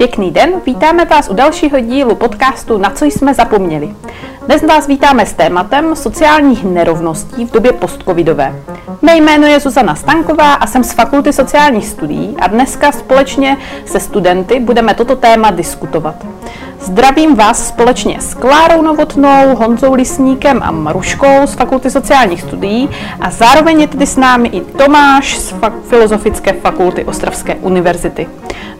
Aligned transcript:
Pěkný 0.00 0.30
den, 0.30 0.50
vítáme 0.66 1.04
vás 1.04 1.28
u 1.28 1.34
dalšího 1.34 1.80
dílu 1.80 2.14
podcastu 2.14 2.78
Na 2.78 2.90
co 2.90 3.04
jsme 3.04 3.34
zapomněli. 3.34 3.94
Dnes 4.46 4.62
vás 4.62 4.86
vítáme 4.86 5.26
s 5.26 5.32
tématem 5.32 5.96
sociálních 5.96 6.64
nerovností 6.64 7.46
v 7.46 7.50
době 7.50 7.72
postcovidové. 7.72 8.54
Mé 9.02 9.16
jméno 9.16 9.46
je 9.46 9.60
Zuzana 9.60 9.94
Stanková 9.94 10.54
a 10.54 10.66
jsem 10.66 10.84
z 10.84 10.92
Fakulty 10.92 11.32
sociálních 11.32 11.86
studií 11.86 12.36
a 12.40 12.46
dneska 12.46 12.92
společně 12.92 13.56
se 13.86 14.00
studenty 14.00 14.60
budeme 14.60 14.94
toto 14.94 15.16
téma 15.16 15.50
diskutovat. 15.50 16.14
Zdravím 16.82 17.34
vás 17.34 17.68
společně 17.68 18.20
s 18.20 18.34
Klárou 18.34 18.82
Novotnou, 18.82 19.56
Honzou 19.56 19.94
Lisníkem 19.94 20.60
a 20.62 20.70
Maruškou 20.70 21.46
z 21.46 21.54
Fakulty 21.54 21.90
sociálních 21.90 22.42
studií 22.42 22.88
a 23.20 23.30
zároveň 23.30 23.80
je 23.80 23.86
tady 23.86 24.06
s 24.06 24.16
námi 24.16 24.48
i 24.48 24.60
Tomáš 24.60 25.38
z 25.38 25.54
Filozofické 25.88 26.52
fakulty 26.52 27.04
Ostravské 27.04 27.54
univerzity. 27.54 28.28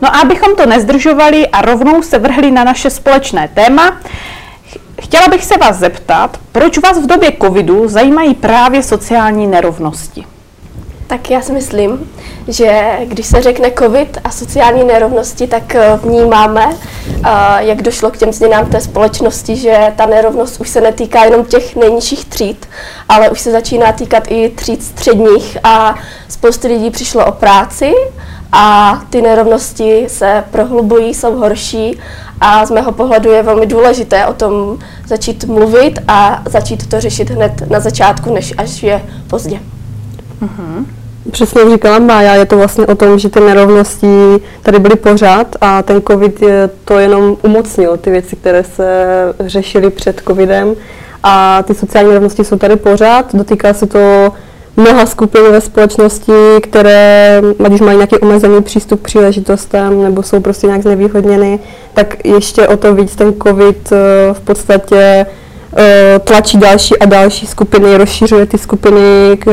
No 0.01 0.15
a 0.15 0.19
abychom 0.19 0.55
to 0.55 0.65
nezdržovali 0.65 1.47
a 1.47 1.61
rovnou 1.61 2.01
se 2.01 2.19
vrhli 2.19 2.51
na 2.51 2.63
naše 2.63 2.89
společné 2.89 3.47
téma, 3.47 3.97
chtěla 5.01 5.27
bych 5.27 5.45
se 5.45 5.57
vás 5.57 5.77
zeptat, 5.77 6.37
proč 6.51 6.77
vás 6.77 6.99
v 6.99 7.07
době 7.07 7.31
covidu 7.41 7.87
zajímají 7.87 8.33
právě 8.33 8.83
sociální 8.83 9.47
nerovnosti? 9.47 10.25
Tak 11.11 11.29
já 11.29 11.41
si 11.41 11.51
myslím, 11.53 12.11
že 12.47 12.99
když 13.05 13.25
se 13.25 13.41
řekne 13.41 13.71
COVID 13.79 14.17
a 14.23 14.31
sociální 14.31 14.83
nerovnosti, 14.83 15.47
tak 15.47 15.75
eh, 15.75 15.99
vnímáme, 16.03 16.69
eh, 16.69 17.29
jak 17.57 17.81
došlo 17.81 18.11
k 18.11 18.17
těm 18.17 18.33
změnám 18.33 18.65
té 18.65 18.81
společnosti, 18.81 19.55
že 19.55 19.93
ta 19.95 20.05
nerovnost 20.05 20.61
už 20.61 20.69
se 20.69 20.81
netýká 20.81 21.23
jenom 21.23 21.45
těch 21.45 21.75
nejnižších 21.75 22.25
tříd, 22.25 22.69
ale 23.09 23.29
už 23.29 23.41
se 23.41 23.51
začíná 23.51 23.91
týkat 23.91 24.23
i 24.27 24.49
tříd 24.49 24.83
středních 24.83 25.57
a 25.63 25.95
spoustu 26.29 26.67
lidí 26.67 26.89
přišlo 26.89 27.25
o 27.25 27.31
práci 27.31 27.93
a 28.51 28.95
ty 29.09 29.21
nerovnosti 29.21 30.05
se 30.07 30.43
prohlubují, 30.51 31.13
jsou 31.13 31.35
horší 31.35 31.99
a 32.41 32.65
z 32.65 32.71
mého 32.71 32.91
pohledu 32.91 33.31
je 33.31 33.43
velmi 33.43 33.65
důležité 33.65 34.25
o 34.25 34.33
tom 34.33 34.77
začít 35.07 35.43
mluvit 35.43 35.99
a 36.07 36.43
začít 36.49 36.89
to 36.89 37.01
řešit 37.01 37.29
hned 37.29 37.69
na 37.69 37.79
začátku, 37.79 38.33
než 38.33 38.53
až 38.57 38.83
je 38.83 39.01
pozdě. 39.27 39.59
Mm-hmm. 40.41 41.00
Přesně 41.31 41.61
jak 41.61 41.71
říkala 41.71 41.99
Mája, 41.99 42.35
je 42.35 42.45
to 42.45 42.57
vlastně 42.57 42.85
o 42.85 42.95
tom, 42.95 43.19
že 43.19 43.29
ty 43.29 43.39
nerovnosti 43.39 44.41
tady 44.61 44.79
byly 44.79 44.95
pořád 44.95 45.55
a 45.61 45.83
ten 45.83 46.01
covid 46.01 46.43
to 46.85 46.99
jenom 46.99 47.37
umocnil, 47.41 47.97
ty 47.97 48.11
věci, 48.11 48.35
které 48.35 48.63
se 48.63 49.07
řešily 49.39 49.89
před 49.89 50.21
covidem. 50.27 50.75
A 51.23 51.63
ty 51.63 51.73
sociální 51.73 52.09
nerovnosti 52.09 52.43
jsou 52.43 52.57
tady 52.57 52.75
pořád, 52.75 53.35
dotýká 53.35 53.73
se 53.73 53.85
to 53.85 54.33
mnoha 54.77 55.05
skupin 55.05 55.41
ve 55.51 55.61
společnosti, 55.61 56.31
které, 56.63 57.41
ať 57.65 57.73
už 57.73 57.81
mají 57.81 57.97
nějaký 57.97 58.17
omezený 58.17 58.61
přístup 58.61 59.01
k 59.01 59.05
příležitostem 59.05 60.03
nebo 60.03 60.23
jsou 60.23 60.39
prostě 60.39 60.67
nějak 60.67 60.81
znevýhodněny, 60.81 61.59
tak 61.93 62.25
ještě 62.25 62.67
o 62.67 62.77
to 62.77 62.95
víc 62.95 63.15
ten 63.15 63.33
covid 63.43 63.91
eh, 63.91 64.33
v 64.33 64.39
podstatě 64.39 65.25
tlačí 66.23 66.57
další 66.57 66.99
a 66.99 67.05
další 67.05 67.47
skupiny, 67.47 67.97
rozšiřuje 67.97 68.45
ty 68.45 68.57
skupiny 68.57 69.37
k, 69.39 69.47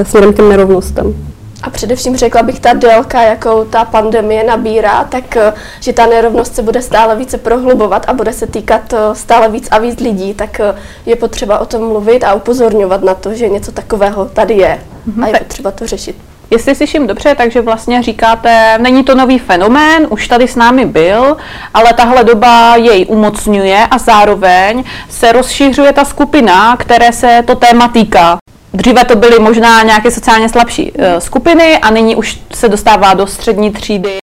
eh, 0.00 0.04
směrem 0.04 0.32
k 0.32 0.36
těm 0.36 0.48
nerovnostem. 0.48 1.14
A 1.62 1.70
především 1.70 2.16
řekla 2.16 2.42
bych, 2.42 2.60
ta 2.60 2.72
délka, 2.72 3.22
jakou 3.22 3.64
ta 3.64 3.84
pandemie 3.84 4.44
nabírá, 4.44 5.04
tak 5.04 5.36
eh, 5.36 5.52
že 5.80 5.92
ta 5.92 6.06
nerovnost 6.06 6.54
se 6.54 6.62
bude 6.62 6.82
stále 6.82 7.16
více 7.16 7.38
prohlubovat 7.38 8.04
a 8.08 8.12
bude 8.12 8.32
se 8.32 8.46
týkat 8.46 8.92
eh, 8.92 9.14
stále 9.14 9.48
víc 9.48 9.68
a 9.70 9.78
víc 9.78 10.00
lidí, 10.00 10.34
tak 10.34 10.60
eh, 10.60 10.74
je 11.06 11.16
potřeba 11.16 11.58
o 11.58 11.66
tom 11.66 11.88
mluvit 11.88 12.24
a 12.24 12.34
upozorňovat 12.34 13.02
na 13.02 13.14
to, 13.14 13.34
že 13.34 13.48
něco 13.48 13.72
takového 13.72 14.24
tady 14.24 14.54
je 14.54 14.78
mm-hmm. 15.08 15.24
a 15.24 15.28
je 15.28 15.34
potřeba 15.38 15.70
to 15.70 15.86
řešit. 15.86 16.27
Jestli 16.50 16.74
slyším 16.74 17.06
dobře, 17.06 17.34
takže 17.34 17.60
vlastně 17.60 18.02
říkáte, 18.02 18.78
není 18.78 19.04
to 19.04 19.14
nový 19.14 19.38
fenomén, 19.38 20.06
už 20.10 20.28
tady 20.28 20.48
s 20.48 20.56
námi 20.56 20.86
byl, 20.86 21.36
ale 21.74 21.92
tahle 21.92 22.24
doba 22.24 22.76
jej 22.76 23.06
umocňuje 23.08 23.86
a 23.90 23.98
zároveň 23.98 24.84
se 25.08 25.32
rozšiřuje 25.32 25.92
ta 25.92 26.04
skupina, 26.04 26.76
které 26.76 27.12
se 27.12 27.42
to 27.46 27.54
téma 27.54 27.88
týká. 27.88 28.38
Dříve 28.74 29.04
to 29.04 29.16
byly 29.16 29.38
možná 29.38 29.82
nějaké 29.82 30.10
sociálně 30.10 30.48
slabší 30.48 30.92
uh, 30.92 31.04
skupiny 31.18 31.78
a 31.78 31.90
nyní 31.90 32.16
už 32.16 32.40
se 32.54 32.68
dostává 32.68 33.14
do 33.14 33.26
střední 33.26 33.70
třídy. 33.70 34.18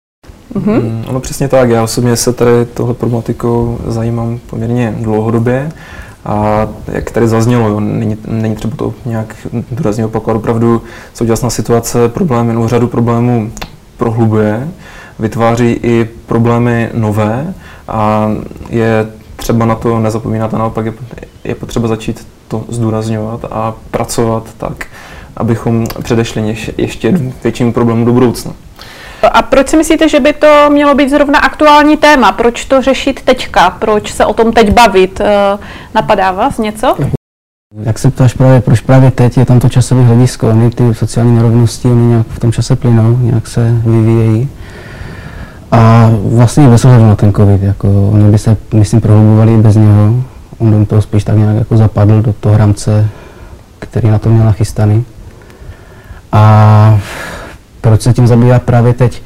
Mhm. 0.54 0.74
Mm, 0.74 1.04
ono 1.08 1.20
přesně 1.20 1.48
tak. 1.48 1.70
Já 1.70 1.82
osobně 1.82 2.16
se 2.16 2.32
tady 2.32 2.50
tohle 2.74 2.94
problematikou 2.94 3.78
zajímám 3.86 4.38
poměrně 4.46 4.94
dlouhodobě. 5.00 5.72
A 6.24 6.68
jak 6.92 7.10
tady 7.10 7.28
zaznělo, 7.28 7.68
jo, 7.68 7.80
není, 7.80 8.16
není 8.28 8.54
třeba 8.54 8.76
to 8.76 8.94
nějak 9.06 9.36
důrazně 9.70 10.06
opakovat, 10.06 10.36
opravdu 10.36 10.82
současná 11.14 11.50
situace 11.50 12.08
problémy, 12.08 12.52
no 12.52 12.68
řadu 12.68 12.88
problémů 12.88 13.52
prohlubuje, 13.96 14.68
vytváří 15.18 15.70
i 15.82 16.08
problémy 16.26 16.90
nové 16.94 17.54
a 17.88 18.30
je 18.70 19.06
třeba 19.36 19.66
na 19.66 19.74
to 19.74 20.00
nezapomínat 20.00 20.54
a 20.54 20.58
naopak 20.58 20.86
je, 20.86 20.92
je 21.44 21.54
potřeba 21.54 21.88
začít 21.88 22.26
to 22.48 22.64
zdůrazňovat 22.68 23.44
a 23.50 23.74
pracovat 23.90 24.48
tak, 24.58 24.86
abychom 25.36 25.86
předešli 26.02 26.56
ještě 26.76 27.20
větším 27.44 27.72
problémům 27.72 28.04
do 28.04 28.12
budoucna. 28.12 28.52
A 29.32 29.42
proč 29.42 29.68
si 29.68 29.76
myslíte, 29.76 30.08
že 30.08 30.20
by 30.20 30.32
to 30.32 30.70
mělo 30.70 30.94
být 30.94 31.10
zrovna 31.10 31.38
aktuální 31.38 31.96
téma? 31.96 32.32
Proč 32.32 32.64
to 32.64 32.82
řešit 32.82 33.22
teďka? 33.22 33.70
Proč 33.70 34.12
se 34.12 34.24
o 34.24 34.34
tom 34.34 34.52
teď 34.52 34.70
bavit? 34.70 35.20
Eh, 35.20 35.58
napadá 35.94 36.32
vás 36.32 36.58
něco? 36.58 36.96
Jak 37.82 37.98
se 37.98 38.10
ptáš 38.10 38.34
právě, 38.34 38.60
proč 38.60 38.80
právě 38.80 39.10
teď 39.10 39.36
je 39.36 39.44
tam 39.44 39.60
to 39.60 39.68
časové 39.68 40.02
hledisko, 40.02 40.48
oni 40.48 40.70
ty 40.70 40.94
sociální 40.94 41.36
nerovnosti, 41.36 41.88
oni 41.88 42.06
nějak 42.06 42.26
v 42.26 42.38
tom 42.38 42.52
čase 42.52 42.76
plynou, 42.76 43.18
nějak 43.20 43.48
se 43.48 43.70
vyvíjejí. 43.84 44.48
A 45.72 46.10
vlastně 46.24 46.68
bez 46.68 46.84
ohledu 46.84 47.06
na 47.06 47.16
ten 47.16 47.32
covid, 47.32 47.62
jako 47.62 48.10
oni 48.12 48.30
by 48.30 48.38
se, 48.38 48.56
myslím, 48.74 49.00
prohlubovali 49.00 49.56
bez 49.56 49.76
něho, 49.76 50.24
on 50.58 50.86
to 50.86 51.02
spíš 51.02 51.24
tak 51.24 51.36
nějak 51.36 51.56
jako 51.56 51.76
zapadl 51.76 52.22
do 52.22 52.32
toho 52.32 52.56
rámce, 52.56 53.08
který 53.78 54.10
na 54.10 54.18
to 54.18 54.28
měl 54.28 54.44
nachystaný. 54.44 55.04
A 56.32 57.00
proč 57.84 58.02
se 58.02 58.12
tím 58.12 58.26
zabývat 58.26 58.62
právě 58.62 58.92
teď? 58.92 59.22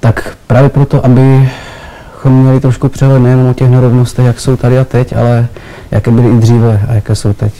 Tak 0.00 0.36
právě 0.46 0.70
proto, 0.70 1.06
abychom 1.06 2.42
měli 2.42 2.60
trošku 2.60 2.88
přehled 2.88 3.18
nejen 3.18 3.40
o 3.40 3.54
těch 3.54 3.70
nerovnostech, 3.70 4.26
jak 4.26 4.40
jsou 4.40 4.56
tady 4.56 4.78
a 4.78 4.84
teď, 4.84 5.16
ale 5.16 5.48
jaké 5.90 6.10
byly 6.10 6.36
i 6.36 6.40
dříve 6.40 6.80
a 6.88 6.92
jaké 6.92 7.14
jsou 7.14 7.32
teď. 7.32 7.52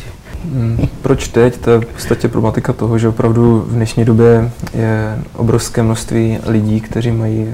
Hmm, 0.52 0.88
proč 1.02 1.28
teď? 1.28 1.56
To 1.56 1.70
je 1.70 1.80
v 1.80 1.86
podstatě 1.86 2.28
problematika 2.28 2.72
toho, 2.72 2.98
že 2.98 3.08
opravdu 3.08 3.64
v 3.68 3.72
dnešní 3.72 4.04
době 4.04 4.50
je 4.74 5.18
obrovské 5.36 5.82
množství 5.82 6.38
lidí, 6.46 6.80
kteří 6.80 7.10
mají 7.10 7.48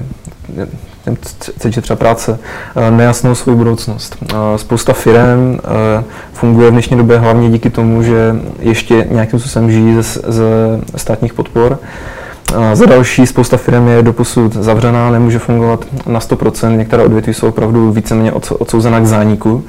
třeba 1.81 1.95
práce, 1.95 2.39
eh, 2.75 2.91
nejasnou 2.91 3.35
svou 3.35 3.55
budoucnost. 3.55 4.17
Eh, 4.23 4.57
spousta 4.57 4.93
firm 4.93 5.57
eh, 5.57 6.03
funguje 6.33 6.69
v 6.69 6.71
dnešní 6.71 6.97
době 6.97 7.17
hlavně 7.17 7.49
díky 7.49 7.69
tomu, 7.69 8.03
že 8.03 8.35
ještě 8.59 9.07
nějakým 9.11 9.39
způsobem 9.39 9.71
žijí 9.71 9.97
ze 10.27 10.79
státních 10.95 11.33
podpor. 11.33 11.79
Za 12.73 12.85
další 12.85 13.27
spousta 13.27 13.57
firm 13.57 13.87
je 13.87 14.03
doposud 14.03 14.53
zavřená, 14.53 15.11
nemůže 15.11 15.39
fungovat 15.39 15.85
na 16.05 16.19
100%, 16.19 16.77
některé 16.77 17.03
odvětví 17.03 17.33
jsou 17.33 17.47
opravdu 17.47 17.91
víceméně 17.91 18.31
odsouzená 18.31 18.99
k 18.99 19.05
zániku. 19.05 19.63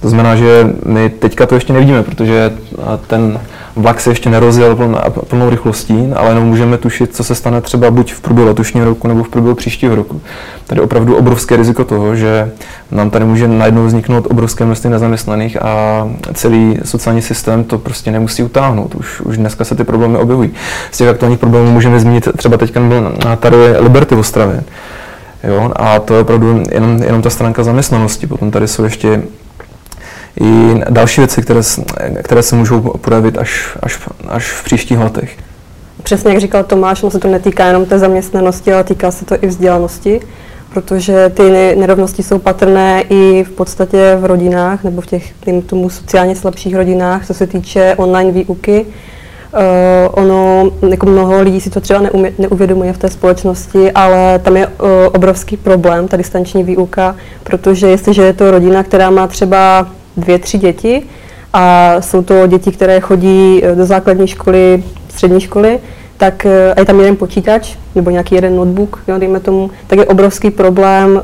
To 0.00 0.08
znamená, 0.08 0.36
že 0.36 0.74
my 0.86 1.10
teďka 1.10 1.46
to 1.46 1.54
ještě 1.54 1.72
nevidíme, 1.72 2.02
protože 2.02 2.52
ten 3.06 3.40
vlak 3.78 4.00
se 4.00 4.10
ještě 4.10 4.30
nerozjel 4.30 4.76
plnou, 5.28 5.50
rychlostí, 5.50 6.08
ale 6.16 6.28
jenom 6.28 6.44
můžeme 6.44 6.78
tušit, 6.78 7.16
co 7.16 7.24
se 7.24 7.34
stane 7.34 7.60
třeba 7.60 7.90
buď 7.90 8.12
v 8.12 8.20
průběhu 8.20 8.48
letošního 8.48 8.86
roku 8.86 9.08
nebo 9.08 9.24
v 9.24 9.28
průběhu 9.28 9.54
příštího 9.54 9.94
roku. 9.94 10.20
Tady 10.66 10.78
je 10.80 10.84
opravdu 10.84 11.16
obrovské 11.16 11.56
riziko 11.56 11.84
toho, 11.84 12.16
že 12.16 12.50
nám 12.90 13.10
tady 13.10 13.24
může 13.24 13.48
najednou 13.48 13.86
vzniknout 13.86 14.26
obrovské 14.30 14.64
množství 14.64 14.90
nezaměstnaných 14.90 15.62
a 15.62 16.04
celý 16.34 16.78
sociální 16.84 17.22
systém 17.22 17.64
to 17.64 17.78
prostě 17.78 18.10
nemusí 18.10 18.42
utáhnout. 18.42 18.94
Už, 18.94 19.20
už 19.20 19.36
dneska 19.36 19.64
se 19.64 19.74
ty 19.74 19.84
problémy 19.84 20.18
objevují. 20.18 20.50
Z 20.90 20.98
těch 20.98 21.08
aktuálních 21.08 21.40
problémů 21.40 21.70
můžeme 21.70 22.00
zmínit 22.00 22.28
třeba 22.36 22.56
teďka 22.56 22.80
byl 22.80 23.14
tady 23.40 23.56
Liberty 23.78 24.14
v 24.14 24.18
Ostravě. 24.18 24.62
Jo, 25.44 25.72
a 25.76 25.98
to 25.98 26.14
je 26.14 26.20
opravdu 26.20 26.62
jenom, 26.72 27.02
jenom 27.02 27.22
ta 27.22 27.30
stránka 27.30 27.62
zaměstnanosti. 27.62 28.26
Potom 28.26 28.50
tady 28.50 28.68
jsou 28.68 28.84
ještě 28.84 29.22
i 30.40 30.80
další 30.90 31.20
věci, 31.20 31.42
které, 31.42 31.60
které 32.22 32.42
se 32.42 32.56
můžou 32.56 32.80
projevit 32.80 33.38
až, 33.38 33.76
až, 33.82 33.98
až 34.28 34.50
v 34.52 34.64
příštích 34.64 34.98
letech. 34.98 35.36
Přesně 36.02 36.30
jak 36.30 36.40
říkal 36.40 36.64
Tomáš, 36.64 37.02
no 37.02 37.10
se 37.10 37.18
to 37.18 37.28
netýká 37.28 37.66
jenom 37.66 37.86
té 37.86 37.98
zaměstnanosti, 37.98 38.72
ale 38.72 38.84
týká 38.84 39.10
se 39.10 39.24
to 39.24 39.34
i 39.40 39.46
vzdělanosti, 39.46 40.20
protože 40.74 41.32
ty 41.34 41.50
nerovnosti 41.76 42.22
jsou 42.22 42.38
patrné 42.38 43.02
i 43.10 43.44
v 43.44 43.50
podstatě 43.50 44.16
v 44.20 44.24
rodinách 44.24 44.84
nebo 44.84 45.00
v 45.00 45.06
těch 45.06 45.32
tomu 45.66 45.90
sociálně 45.90 46.36
slabších 46.36 46.76
rodinách, 46.76 47.26
co 47.26 47.34
se 47.34 47.46
týče 47.46 47.94
online 47.96 48.32
výuky. 48.32 48.86
Uh, 49.52 50.24
ono, 50.24 50.70
jako 50.88 51.06
mnoho 51.06 51.42
lidí 51.42 51.60
si 51.60 51.70
to 51.70 51.80
třeba 51.80 52.00
neumě, 52.00 52.32
neuvědomuje 52.38 52.92
v 52.92 52.98
té 52.98 53.08
společnosti, 53.08 53.92
ale 53.92 54.38
tam 54.38 54.56
je 54.56 54.66
uh, 54.66 54.72
obrovský 55.12 55.56
problém, 55.56 56.08
ta 56.08 56.16
distanční 56.16 56.64
výuka, 56.64 57.16
protože 57.42 57.88
jestliže 57.88 58.22
je 58.22 58.32
to 58.32 58.50
rodina, 58.50 58.82
která 58.82 59.10
má 59.10 59.26
třeba 59.26 59.88
dvě, 60.18 60.38
tři 60.38 60.58
děti, 60.58 61.02
a 61.52 61.94
jsou 62.00 62.22
to 62.22 62.46
děti, 62.46 62.72
které 62.72 63.00
chodí 63.00 63.64
eh, 63.64 63.74
do 63.74 63.84
základní 63.84 64.26
školy, 64.26 64.82
střední 65.08 65.40
školy, 65.40 65.78
tak 66.16 66.46
eh, 66.46 66.74
a 66.74 66.80
je 66.80 66.86
tam 66.86 66.98
jeden 67.00 67.16
počítač 67.16 67.76
nebo 67.94 68.10
nějaký 68.10 68.34
jeden 68.34 68.56
notebook, 68.56 69.02
jo, 69.08 69.18
dejme 69.18 69.40
tomu, 69.40 69.70
tak 69.86 69.98
je 69.98 70.06
obrovský 70.06 70.50
problém 70.50 71.10
uh, 71.10 71.20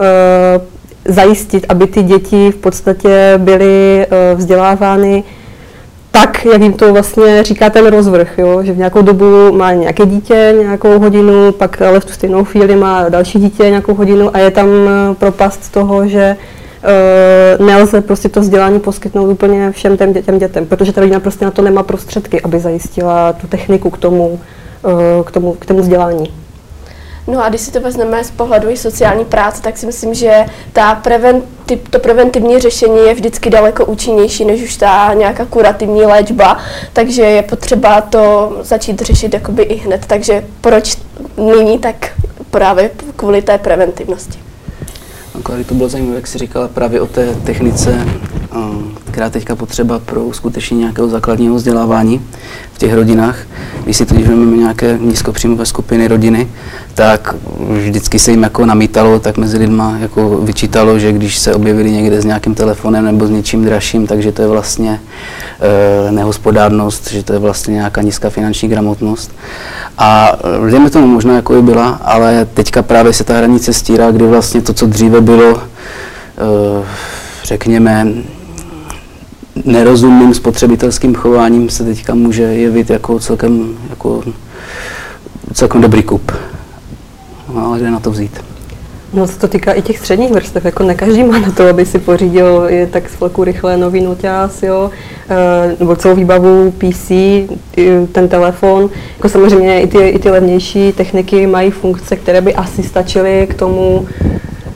zajistit, 1.14 1.66
aby 1.68 1.86
ty 1.86 2.02
děti 2.02 2.50
v 2.50 2.56
podstatě 2.56 3.34
byly 3.36 4.06
uh, 4.06 4.38
vzdělávány 4.38 5.24
tak, 6.10 6.44
jak 6.44 6.62
jim 6.62 6.72
to 6.72 6.92
vlastně 6.92 7.42
říká 7.42 7.70
ten 7.70 7.86
rozvrh, 7.86 8.38
jo? 8.38 8.62
že 8.62 8.72
v 8.72 8.78
nějakou 8.78 9.02
dobu 9.02 9.52
má 9.52 9.72
nějaké 9.72 10.06
dítě 10.06 10.54
nějakou 10.58 10.98
hodinu, 10.98 11.52
pak 11.52 11.82
ale 11.82 12.00
v 12.00 12.04
tu 12.04 12.12
stejnou 12.12 12.44
chvíli 12.44 12.76
má 12.76 13.08
další 13.08 13.38
dítě 13.38 13.70
nějakou 13.70 13.94
hodinu 13.94 14.36
a 14.36 14.38
je 14.38 14.50
tam 14.50 14.68
propast 15.18 15.72
toho, 15.72 16.08
že 16.08 16.36
nelze 17.58 18.00
prostě 18.00 18.28
to 18.28 18.40
vzdělání 18.40 18.80
poskytnout 18.80 19.30
úplně 19.30 19.70
všem 19.70 19.96
těm 19.96 20.12
dětem, 20.12 20.38
dětem, 20.38 20.66
protože 20.66 20.92
ta 20.92 21.00
rodina 21.00 21.20
prostě 21.20 21.44
na 21.44 21.50
to 21.50 21.62
nemá 21.62 21.82
prostředky, 21.82 22.40
aby 22.40 22.60
zajistila 22.60 23.32
tu 23.32 23.46
techniku 23.46 23.90
k 23.90 23.98
tomu, 23.98 24.40
uh, 24.82 25.24
k 25.24 25.30
tomu, 25.30 25.52
k 25.52 25.66
tomu 25.66 25.80
vzdělání. 25.80 26.32
No 27.26 27.44
a 27.44 27.48
když 27.48 27.60
si 27.60 27.72
to 27.72 27.80
vezmeme 27.80 28.24
z 28.24 28.30
pohledu 28.30 28.70
i 28.70 28.76
sociální 28.76 29.24
práce, 29.24 29.62
tak 29.62 29.78
si 29.78 29.86
myslím, 29.86 30.14
že 30.14 30.44
ta 30.72 30.94
preventiv, 30.94 31.78
to 31.90 31.98
preventivní 31.98 32.58
řešení 32.58 32.98
je 33.06 33.14
vždycky 33.14 33.50
daleko 33.50 33.84
účinnější, 33.84 34.44
než 34.44 34.62
už 34.62 34.76
ta 34.76 35.14
nějaká 35.14 35.44
kurativní 35.44 36.02
léčba, 36.02 36.58
takže 36.92 37.22
je 37.22 37.42
potřeba 37.42 38.00
to 38.00 38.56
začít 38.62 39.00
řešit 39.00 39.34
jakoby 39.34 39.62
i 39.62 39.76
hned. 39.76 40.06
Takže 40.06 40.44
proč 40.60 40.96
nyní, 41.36 41.78
tak 41.78 42.10
právě 42.50 42.90
kvůli 43.16 43.42
té 43.42 43.58
preventivnosti. 43.58 44.43
Klary, 45.42 45.64
to 45.64 45.74
bylo 45.74 45.88
zajímavé, 45.88 46.16
jak 46.16 46.26
jsi 46.26 46.38
říkala 46.38 46.68
právě 46.68 47.00
o 47.00 47.06
té 47.06 47.34
technice, 47.34 48.06
která 49.10 49.30
teďka 49.30 49.56
potřeba 49.56 49.98
pro 49.98 50.24
uskutečnění 50.24 50.80
nějakého 50.80 51.08
základního 51.08 51.54
vzdělávání 51.54 52.20
v 52.72 52.78
těch 52.78 52.94
rodinách. 52.94 53.38
Když 53.84 53.96
si 53.96 54.06
teď 54.06 54.18
vezmeme 54.18 54.56
nějaké 54.56 54.98
nízkopříjmové 55.00 55.66
skupiny 55.66 56.08
rodiny, 56.08 56.48
tak 56.94 57.34
vždycky 57.70 58.18
se 58.18 58.30
jim 58.30 58.42
jako 58.42 58.66
namítalo, 58.66 59.18
tak 59.18 59.36
mezi 59.36 59.58
lidma 59.58 59.96
jako 60.00 60.28
vyčítalo, 60.36 60.98
že 60.98 61.12
když 61.12 61.38
se 61.38 61.54
objevili 61.54 61.90
někde 61.90 62.22
s 62.22 62.24
nějakým 62.24 62.54
telefonem 62.54 63.04
nebo 63.04 63.26
s 63.26 63.30
něčím 63.30 63.64
dražším, 63.64 64.06
takže 64.06 64.32
to 64.32 64.42
je 64.42 64.48
vlastně 64.48 65.00
e, 66.08 66.12
nehospodárnost, 66.12 67.10
že 67.10 67.22
to 67.22 67.32
je 67.32 67.38
vlastně 67.38 67.74
nějaká 67.74 68.02
nízká 68.02 68.30
finanční 68.30 68.68
gramotnost. 68.68 69.32
A 69.98 70.32
lidem 70.60 70.90
tomu 70.90 71.06
možná 71.06 71.34
jako 71.34 71.56
i 71.56 71.62
byla, 71.62 71.88
ale 71.88 72.46
teďka 72.54 72.82
právě 72.82 73.12
se 73.12 73.24
ta 73.24 73.36
hranice 73.36 73.72
stírá, 73.72 74.10
kdy 74.10 74.26
vlastně 74.26 74.62
to, 74.62 74.72
co 74.72 74.86
dříve 74.86 75.20
bylo, 75.20 75.56
e, 75.56 76.84
řekněme, 77.44 78.06
nerozumným 79.64 80.34
spotřebitelským 80.34 81.14
chováním 81.14 81.70
se 81.70 81.84
teďka 81.84 82.14
může 82.14 82.42
jevit 82.42 82.90
jako 82.90 83.18
celkem, 83.18 83.76
jako 83.90 84.22
celkem 85.52 85.80
dobrý 85.80 86.02
kup. 86.02 86.32
No, 87.54 87.66
ale 87.66 87.78
kde 87.78 87.90
na 87.90 88.00
to 88.00 88.10
vzít? 88.10 88.40
No 89.14 89.26
se 89.26 89.38
to 89.38 89.48
týká 89.48 89.72
i 89.72 89.82
těch 89.82 89.98
středních 89.98 90.30
vrstev, 90.30 90.64
jako 90.64 90.82
ne 90.82 90.94
každý 90.94 91.24
má 91.24 91.38
na 91.38 91.50
to, 91.50 91.68
aby 91.68 91.86
si 91.86 91.98
pořídil 91.98 92.66
je 92.68 92.86
tak 92.86 93.08
z 93.10 93.12
fleku 93.12 93.44
rychle 93.44 93.76
nový 93.76 94.00
noťás, 94.00 94.62
jo, 94.62 94.90
e, 95.30 95.76
nebo 95.80 95.96
celou 95.96 96.14
výbavu 96.14 96.70
PC, 96.78 97.10
ten 98.12 98.28
telefon. 98.28 98.90
Jako 99.16 99.28
samozřejmě 99.28 99.80
i 99.80 99.86
ty, 99.86 99.98
i 99.98 100.18
ty 100.18 100.30
levnější 100.30 100.92
techniky 100.92 101.46
mají 101.46 101.70
funkce, 101.70 102.16
které 102.16 102.40
by 102.40 102.54
asi 102.54 102.82
stačily 102.82 103.46
k 103.50 103.54
tomu 103.54 104.06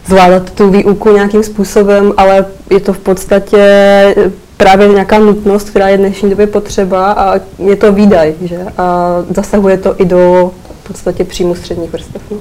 zvládat 0.06 0.50
tu 0.50 0.70
výuku 0.70 1.12
nějakým 1.12 1.42
způsobem, 1.42 2.12
ale 2.16 2.46
je 2.70 2.80
to 2.80 2.92
v 2.92 2.98
podstatě 2.98 3.64
právě 4.58 4.88
nějaká 4.88 5.18
nutnost, 5.18 5.70
která 5.70 5.88
je 5.88 5.96
v 5.96 6.00
dnešní 6.00 6.30
době 6.30 6.46
potřeba 6.46 7.12
a 7.12 7.40
je 7.58 7.76
to 7.76 7.92
výdaj, 7.92 8.34
že? 8.40 8.66
A 8.78 9.16
zasahuje 9.30 9.78
to 9.78 10.00
i 10.00 10.04
do 10.04 10.50
v 10.84 10.88
podstatě 10.88 11.24
příjmu 11.24 11.54
středních 11.54 11.92
vrstev. 11.92 12.22
No. 12.30 12.36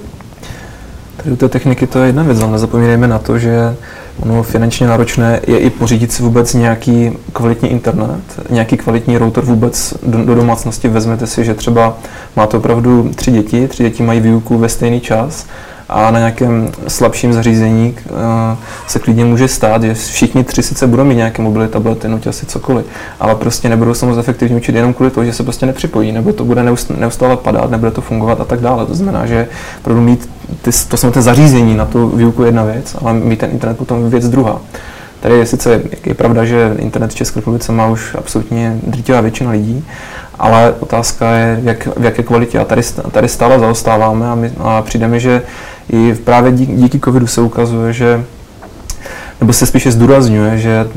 Tady 1.18 1.32
u 1.32 1.36
té 1.36 1.50
techniky 1.50 1.88
to 1.88 2.00
je 2.00 2.06
jedna 2.06 2.24
věc, 2.24 2.42
ale 2.42 2.52
nezapomínejme 2.52 3.08
na 3.08 3.20
to, 3.20 3.40
že 3.40 3.76
ono 4.20 4.44
finančně 4.44 4.88
náročné 4.88 5.40
je 5.48 5.60
i 5.60 5.70
pořídit 5.70 6.12
si 6.12 6.24
vůbec 6.24 6.54
nějaký 6.54 7.12
kvalitní 7.34 7.70
internet, 7.70 8.22
nějaký 8.50 8.78
kvalitní 8.78 9.18
router 9.18 9.44
vůbec 9.44 9.94
do, 10.04 10.26
do 10.26 10.36
domácnosti. 10.36 10.88
Vezmete 10.88 11.28
si, 11.28 11.46
že 11.46 11.54
třeba 11.54 11.98
máte 12.36 12.58
opravdu 12.58 13.12
tři 13.16 13.32
děti, 13.32 13.68
tři 13.68 13.84
děti 13.84 14.04
mají 14.04 14.20
výuku 14.20 14.58
ve 14.58 14.70
stejný 14.70 15.02
čas 15.02 15.46
a 15.90 16.12
na 16.12 16.20
nějakém 16.20 16.72
slabším 16.88 17.34
zařízení 17.34 17.96
uh, 18.10 18.18
se 18.88 19.00
klidně 19.00 19.26
může 19.26 19.48
stát, 19.48 19.84
že 19.84 19.94
všichni 19.94 20.44
tři 20.44 20.64
sice 20.64 20.88
budou 20.88 21.04
mít 21.04 21.16
nějaké 21.16 21.42
mobily, 21.42 21.68
tablety, 21.68 22.08
notě 22.08 22.30
asi 22.30 22.46
cokoliv, 22.46 22.86
ale 23.20 23.36
prostě 23.36 23.70
nebudou 23.70 23.94
se 23.94 24.06
moc 24.06 24.18
efektivně 24.18 24.58
učit 24.58 24.76
jenom 24.76 24.94
kvůli 24.94 25.12
tomu, 25.12 25.26
že 25.26 25.34
se 25.34 25.44
prostě 25.44 25.66
nepřipojí, 25.66 26.12
nebo 26.12 26.34
to 26.34 26.46
bude 26.46 26.64
neustále 26.98 27.38
padat, 27.38 27.72
nebude 27.72 27.92
to 27.92 28.02
fungovat 28.02 28.42
a 28.42 28.46
tak 28.46 28.60
dále. 28.60 28.86
To 28.86 28.96
znamená, 28.96 29.26
že 29.26 29.48
pro 29.82 29.94
mít 29.96 30.30
ty, 30.62 30.72
to 30.88 30.98
samotné 30.98 31.22
zařízení 31.22 31.76
na 31.76 31.86
tu 31.86 32.08
výuku 32.10 32.44
jedna 32.44 32.64
věc, 32.64 32.96
ale 33.02 33.14
mít 33.14 33.40
ten 33.40 33.52
internet 33.52 33.78
potom 33.78 34.10
věc 34.10 34.30
druhá. 34.30 34.62
Tady 35.20 35.38
je 35.38 35.46
sice 35.46 35.82
je 36.06 36.14
pravda, 36.14 36.46
že 36.46 36.76
internet 36.80 37.12
v 37.12 37.16
České 37.16 37.40
republice 37.40 37.72
má 37.72 37.88
už 37.88 38.16
absolutně 38.18 38.80
drtivá 38.84 39.22
většina 39.22 39.52
lidí, 39.52 39.86
ale 40.40 40.74
otázka 40.80 41.32
je, 41.32 41.60
jak, 41.64 41.88
v 41.98 42.04
jaké 42.04 42.24
kvalitě. 42.24 42.60
A 42.60 42.66
tady, 42.66 42.82
tady 43.12 43.28
stále 43.28 43.60
zaostáváme 43.60 44.30
a, 44.30 44.36
my, 44.36 44.52
a 44.60 44.82
přijde 44.82 45.08
mi, 45.08 45.20
že 45.20 45.42
i 45.90 46.14
právě 46.14 46.52
díky, 46.52 46.74
díky 46.74 47.00
covidu 47.00 47.28
se 47.28 47.42
ukazuje, 47.42 47.94
že 47.94 48.24
nebo 49.42 49.54
se 49.54 49.66
spíše 49.66 49.92
zdůrazňuje, 49.92 50.58
že 50.58 50.88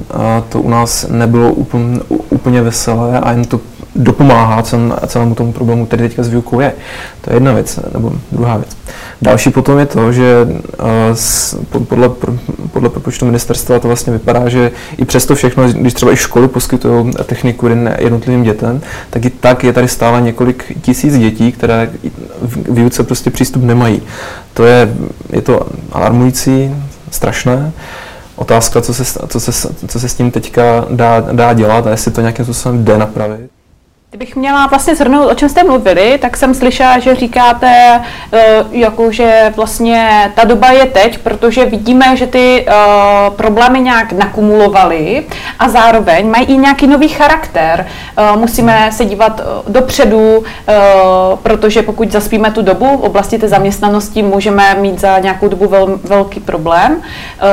to 0.49 0.61
u 0.61 0.71
nás 0.71 1.07
nebylo 1.09 1.53
úplně, 1.53 2.01
úplně 2.31 2.63
veselé 2.63 3.21
a 3.21 3.33
jen 3.33 3.45
to 3.45 3.61
dopomáhá 3.97 4.63
celém, 4.63 4.95
celému 5.07 5.35
tomu 5.35 5.53
problému, 5.53 5.87
který 5.87 6.03
teďka 6.03 6.23
s 6.23 6.29
výukou 6.29 6.61
je. 6.61 6.73
To 7.21 7.31
je 7.31 7.37
jedna 7.37 7.53
věc, 7.53 7.81
nebo 7.95 8.13
druhá 8.33 8.57
věc. 8.57 8.77
Další 9.23 9.51
potom 9.51 9.79
je 9.79 9.87
to, 9.87 10.13
že 10.13 10.47
podle, 11.89 12.11
podle 12.73 12.89
propočtu 12.89 13.27
ministerstva 13.27 13.79
to 13.79 13.89
vlastně 13.89 14.13
vypadá, 14.13 14.49
že 14.49 14.73
i 14.97 15.05
přesto 15.05 15.35
všechno, 15.35 15.73
když 15.73 15.95
třeba 15.95 16.13
i 16.13 16.17
školy 16.17 16.49
poskytují 16.49 17.13
techniku 17.25 17.67
jednotlivým 17.99 18.43
dětem, 18.43 18.81
tak 19.11 19.25
i 19.25 19.31
tak 19.31 19.65
je 19.65 19.73
tady 19.73 19.89
stále 19.89 20.21
několik 20.21 20.73
tisíc 20.83 21.19
dětí, 21.19 21.53
které 21.53 21.91
v 22.43 22.75
výuce 22.75 23.03
prostě 23.03 23.31
přístup 23.31 23.63
nemají. 23.63 24.03
To 24.55 24.65
je, 24.65 24.95
je 25.33 25.43
to 25.43 25.67
alarmující, 25.93 26.75
strašné. 27.11 27.73
Otázka, 28.37 28.81
co 28.81 28.95
se, 28.95 29.05
co 29.29 29.41
se, 29.41 29.69
co 29.89 30.01
se 30.01 30.09
s 30.09 30.15
tím 30.15 30.31
teďka 30.31 30.85
dá, 30.91 31.21
dá 31.21 31.53
dělat 31.53 31.87
a 31.87 31.91
jestli 31.91 32.11
to 32.11 32.21
nějakým 32.21 32.45
způsobem 32.45 32.85
jde 32.85 32.99
napravit. 32.99 33.60
Kdybych 34.13 34.37
měla 34.37 34.67
vlastně 34.67 34.97
zhrnout, 34.97 35.31
o 35.31 35.35
čem 35.35 35.49
jste 35.49 35.65
mluvili, 35.65 36.19
tak 36.19 36.37
jsem 36.37 36.55
slyšela, 36.55 36.99
že 36.99 37.15
říkáte, 37.15 38.01
eh, 38.33 38.65
jako, 38.71 39.13
že 39.13 39.53
vlastně 39.57 40.33
ta 40.35 40.45
doba 40.45 40.71
je 40.71 40.87
teď, 40.87 41.19
protože 41.19 41.65
vidíme, 41.65 42.17
že 42.17 42.27
ty 42.27 42.67
uh, 42.67 43.35
problémy 43.35 43.81
nějak 43.81 44.13
nakumulovaly 44.13 45.27
a 45.59 45.69
zároveň 45.69 46.31
mají 46.31 46.45
i 46.47 46.57
nějaký 46.57 46.87
nový 46.87 47.09
charakter. 47.09 47.87
Uh, 48.19 48.41
musíme 48.41 48.91
se 48.93 49.05
dívat 49.05 49.41
dopředu, 49.69 50.45
protože 51.43 51.83
pokud 51.83 52.13
zaspíme 52.13 52.51
tu 52.51 52.63
dobu 52.63 52.97
v 52.97 53.01
oblasti 53.01 53.39
té 53.39 53.49
zaměstnanosti, 53.49 54.23
můžeme 54.23 54.75
mít 54.75 55.01
za 55.01 55.19
nějakou 55.19 55.49
dobu 55.49 55.69
vel, 55.69 56.01
velký 56.05 56.41
problém. 56.41 57.03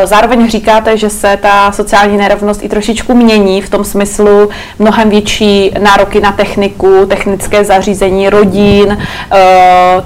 Zároveň 0.03 0.49
říkáte, 0.49 0.97
že 0.97 1.09
se 1.09 1.37
ta 1.41 1.71
sociální 1.71 2.17
nerovnost 2.17 2.63
i 2.63 2.69
trošičku 2.69 3.13
mění 3.13 3.61
v 3.61 3.69
tom 3.69 3.83
smyslu 3.83 4.49
mnohem 4.79 5.09
větší 5.09 5.71
nároky 5.79 6.19
na 6.19 6.31
technologii 6.31 6.46
techniku, 6.47 7.05
technické 7.05 7.63
zařízení 7.65 8.29
rodin, 8.29 8.97
eh, 9.31 9.37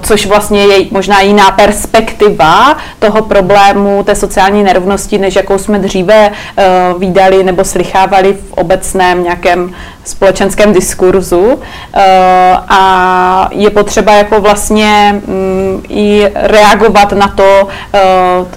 což 0.02 0.26
vlastně 0.26 0.64
je 0.64 0.86
možná 0.90 1.20
jiná 1.20 1.50
perspektiva 1.50 2.76
toho 2.98 3.22
problému 3.22 4.02
té 4.02 4.14
sociální 4.14 4.62
nerovnosti, 4.62 5.18
než 5.18 5.36
jakou 5.36 5.58
jsme 5.58 5.78
dříve 5.78 6.30
eh, 6.30 6.64
výdali 6.98 7.44
nebo 7.44 7.64
slychávali 7.64 8.32
v 8.32 8.52
obecném 8.52 9.22
nějakém 9.22 9.74
společenském 10.04 10.72
diskurzu. 10.72 11.60
Eh, 11.94 12.56
a 12.68 13.48
je 13.52 13.70
potřeba 13.70 14.12
jako 14.12 14.40
vlastně 14.40 15.20
mm, 15.26 15.82
i 15.88 16.28
reagovat 16.34 17.12
na 17.12 17.28
to, 17.28 17.68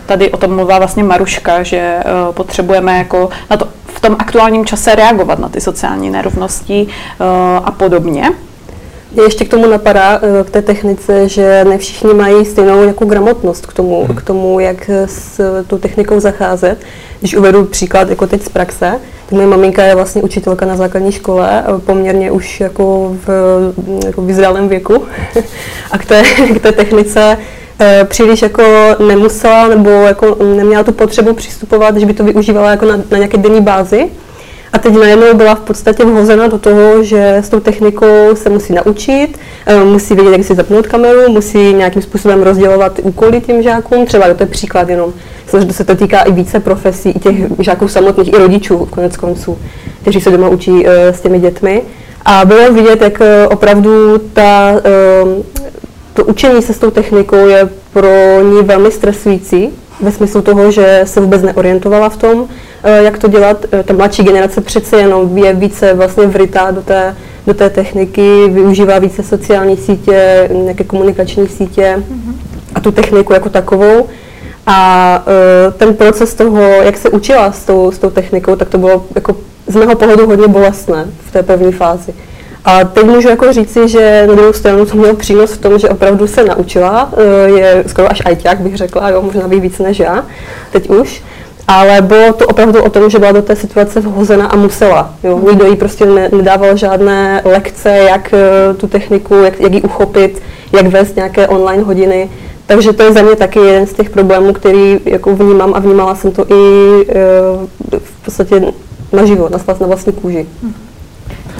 tady 0.05 0.31
o 0.31 0.37
tom 0.37 0.55
mluvila 0.55 0.79
vlastně 0.79 1.03
Maruška, 1.03 1.63
že 1.63 1.97
potřebujeme 2.31 2.97
jako 2.97 3.29
na 3.49 3.57
to 3.57 3.67
v 3.95 3.99
tom 3.99 4.15
aktuálním 4.19 4.65
čase 4.65 4.95
reagovat 4.95 5.39
na 5.39 5.49
ty 5.49 5.61
sociální 5.61 6.09
nerovnosti 6.09 6.87
eh, 6.87 7.23
a 7.63 7.71
podobně. 7.71 8.31
Mě 9.11 9.23
ještě 9.23 9.45
k 9.45 9.49
tomu 9.49 9.67
napadá, 9.67 10.19
eh, 10.21 10.43
k 10.43 10.49
té 10.49 10.61
technice, 10.61 11.29
že 11.29 11.65
ne 11.69 11.77
všichni 11.77 12.13
mají 12.13 12.45
stejnou 12.45 12.81
nějakou 12.81 13.05
gramotnost 13.05 13.65
k 13.65 13.73
tomu, 13.73 14.05
hmm. 14.05 14.15
k 14.15 14.21
tomu, 14.21 14.59
jak 14.59 14.89
s 15.05 15.41
tou 15.67 15.77
technikou 15.77 16.19
zacházet. 16.19 16.77
Když 17.19 17.35
uvedu 17.35 17.65
příklad 17.65 18.09
jako 18.09 18.27
teď 18.27 18.41
z 18.41 18.49
praxe, 18.49 18.99
tak 19.25 19.31
moje 19.31 19.47
maminka 19.47 19.83
je 19.83 19.95
vlastně 19.95 20.21
učitelka 20.21 20.65
na 20.65 20.75
základní 20.75 21.11
škole, 21.11 21.63
poměrně 21.85 22.31
už 22.31 22.59
jako 22.59 23.15
v 23.25 23.29
jako 24.05 24.21
vyzrálém 24.21 24.69
věku. 24.69 25.03
a 25.91 25.97
k 25.97 26.05
té, 26.05 26.23
k 26.55 26.61
té 26.61 26.71
technice 26.71 27.37
Eh, 27.37 27.64
příliš 28.03 28.41
jako 28.41 28.63
nemusela 29.07 29.67
nebo 29.67 29.89
jako 29.89 30.37
neměla 30.55 30.83
tu 30.83 30.91
potřebu 30.91 31.33
přistupovat, 31.33 31.97
že 31.97 32.05
by 32.05 32.13
to 32.13 32.23
využívala 32.23 32.71
jako 32.71 32.85
na, 32.85 32.97
na 33.11 33.17
nějaké 33.17 33.37
denní 33.37 33.61
bázi. 33.61 34.09
A 34.75 34.77
teď 34.79 34.93
najednou 34.93 35.33
byla 35.33 35.55
v 35.55 35.59
podstatě 35.59 36.05
vhozena 36.05 36.47
do 36.47 36.57
toho, 36.57 37.03
že 37.03 37.35
s 37.35 37.49
tou 37.49 37.59
technikou 37.59 38.35
se 38.35 38.49
musí 38.49 38.73
naučit, 38.73 39.37
eh, 39.65 39.83
musí 39.83 40.15
vědět, 40.15 40.31
jak 40.31 40.43
si 40.43 40.55
zapnout 40.55 40.87
kameru, 40.87 41.31
musí 41.31 41.73
nějakým 41.73 42.01
způsobem 42.01 42.43
rozdělovat 42.43 42.99
úkoly 43.03 43.41
těm 43.41 43.61
žákům. 43.61 44.05
Třeba 44.05 44.33
to 44.33 44.43
je 44.43 44.47
příklad 44.47 44.89
jenom, 44.89 45.13
že 45.67 45.73
se 45.73 45.83
to 45.83 45.95
týká 45.95 46.21
i 46.21 46.31
více 46.31 46.59
profesí, 46.59 47.09
i 47.09 47.19
těch 47.19 47.35
žáků 47.59 47.87
samotných, 47.87 48.33
i 48.33 48.37
rodičů 48.37 48.87
konec 48.89 49.17
konců, 49.17 49.57
kteří 50.01 50.21
se 50.21 50.31
doma 50.31 50.49
učí 50.49 50.87
eh, 50.87 51.13
s 51.13 51.21
těmi 51.21 51.39
dětmi. 51.39 51.81
A 52.25 52.45
bylo 52.45 52.73
vidět, 52.73 53.01
jak 53.01 53.21
eh, 53.21 53.47
opravdu 53.47 54.17
ta, 54.17 54.81
to 56.15 56.25
učení 56.25 56.61
se 56.61 56.73
s 56.73 56.79
tou 56.79 56.91
technikou 56.91 57.47
je 57.47 57.69
pro 57.93 58.41
ní 58.43 58.61
velmi 58.63 58.91
stresující, 58.91 59.69
ve 60.01 60.11
smyslu 60.11 60.41
toho, 60.41 60.71
že 60.71 61.01
se 61.03 61.21
vůbec 61.21 61.41
neorientovala 61.41 62.09
v 62.09 62.17
tom, 62.17 62.47
eh, 62.83 63.03
jak 63.03 63.17
to 63.17 63.27
dělat. 63.27 63.65
Eh, 63.71 63.83
ta 63.83 63.93
mladší 63.93 64.23
generace 64.23 64.61
přece 64.61 64.97
jenom 64.97 65.37
je 65.37 65.53
více 65.53 65.93
vlastně 65.93 66.27
vrytá 66.27 66.71
do 66.71 66.81
té, 66.81 67.15
do 67.47 67.53
té 67.53 67.69
techniky, 67.69 68.49
využívá 68.49 68.99
více 68.99 69.23
sociální 69.23 69.77
sítě, 69.77 70.49
nějaké 70.51 70.83
komunikační 70.83 71.47
sítě 71.47 72.03
a 72.75 72.79
tu 72.79 72.91
techniku 72.91 73.33
jako 73.33 73.49
takovou. 73.49 74.07
A 74.67 75.23
uh, 75.27 75.73
ten 75.73 75.93
proces 75.93 76.33
toho, 76.33 76.61
jak 76.61 76.97
se 76.97 77.09
učila 77.09 77.51
s 77.51 77.65
tou, 77.65 77.91
s 77.91 77.99
tou 77.99 78.09
technikou, 78.09 78.55
tak 78.55 78.69
to 78.69 78.77
bylo 78.77 79.05
jako 79.15 79.35
z 79.67 79.75
mého 79.75 79.95
pohledu 79.95 80.27
hodně 80.27 80.47
bolestné 80.47 81.05
v 81.27 81.31
té 81.31 81.43
první 81.43 81.71
fázi. 81.71 82.13
A 82.65 82.83
teď 82.83 83.05
můžu 83.05 83.29
jako 83.29 83.53
říci, 83.53 83.87
že 83.87 84.23
na 84.27 84.35
druhou 84.35 84.53
stranu 84.53 84.85
to 84.85 84.97
mělo 84.97 85.15
přínos 85.15 85.51
v 85.51 85.61
tom, 85.61 85.79
že 85.79 85.89
opravdu 85.89 86.27
se 86.27 86.43
naučila, 86.43 87.09
eh, 87.17 87.49
je 87.49 87.83
skoro 87.87 88.11
až 88.11 88.21
ajťák 88.25 88.59
bych 88.59 88.77
řekla, 88.77 89.09
jo, 89.09 89.21
možná 89.21 89.47
by 89.47 89.59
víc 89.59 89.79
než 89.79 89.99
já, 89.99 90.25
teď 90.71 90.89
už. 90.89 91.23
Ale 91.67 92.01
bylo 92.01 92.33
to 92.33 92.47
opravdu 92.47 92.83
o 92.83 92.89
tom, 92.89 93.09
že 93.09 93.19
byla 93.19 93.31
do 93.31 93.41
té 93.41 93.55
situace 93.55 93.99
vhozena 93.99 94.45
a 94.47 94.55
musela. 94.55 95.13
Jo. 95.23 95.39
Nikdo 95.49 95.65
jí 95.65 95.75
prostě 95.75 96.05
ne, 96.05 96.29
nedával 96.29 96.77
žádné 96.77 97.41
lekce, 97.45 97.89
jak 97.89 98.33
eh, 98.33 98.73
tu 98.73 98.87
techniku, 98.87 99.35
jak, 99.35 99.59
jak 99.59 99.73
ji 99.73 99.81
uchopit, 99.81 100.41
jak 100.73 100.87
vést 100.87 101.15
nějaké 101.15 101.47
online 101.47 101.83
hodiny. 101.83 102.29
Takže 102.65 102.93
to 102.93 103.03
je 103.03 103.13
za 103.13 103.21
mě 103.21 103.35
taky 103.35 103.59
jeden 103.59 103.87
z 103.87 103.93
těch 103.93 104.09
problémů, 104.09 104.53
který 104.53 104.99
jako 105.05 105.35
vnímám 105.35 105.73
a 105.73 105.79
vnímala 105.79 106.15
jsem 106.15 106.31
to 106.31 106.45
i 106.53 107.01
e, 107.09 107.15
v 107.99 108.25
podstatě 108.25 108.61
naživo, 109.13 109.49
na, 109.49 109.59
na 109.79 109.87
vlastní 109.87 110.13
kůži. 110.13 110.47
Hmm. 110.61 110.73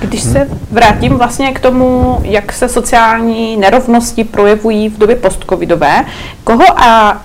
Když 0.06 0.24
se 0.24 0.50
vrátím 0.72 1.18
vlastně 1.18 1.52
k 1.52 1.60
tomu, 1.60 2.20
jak 2.24 2.54
se 2.54 2.70
sociální 2.70 3.58
nerovnosti 3.58 4.24
projevují 4.24 4.90
v 4.90 4.98
době 4.98 5.16
postcovidové, 5.16 6.06
koho 6.44 6.80
a 6.80 7.22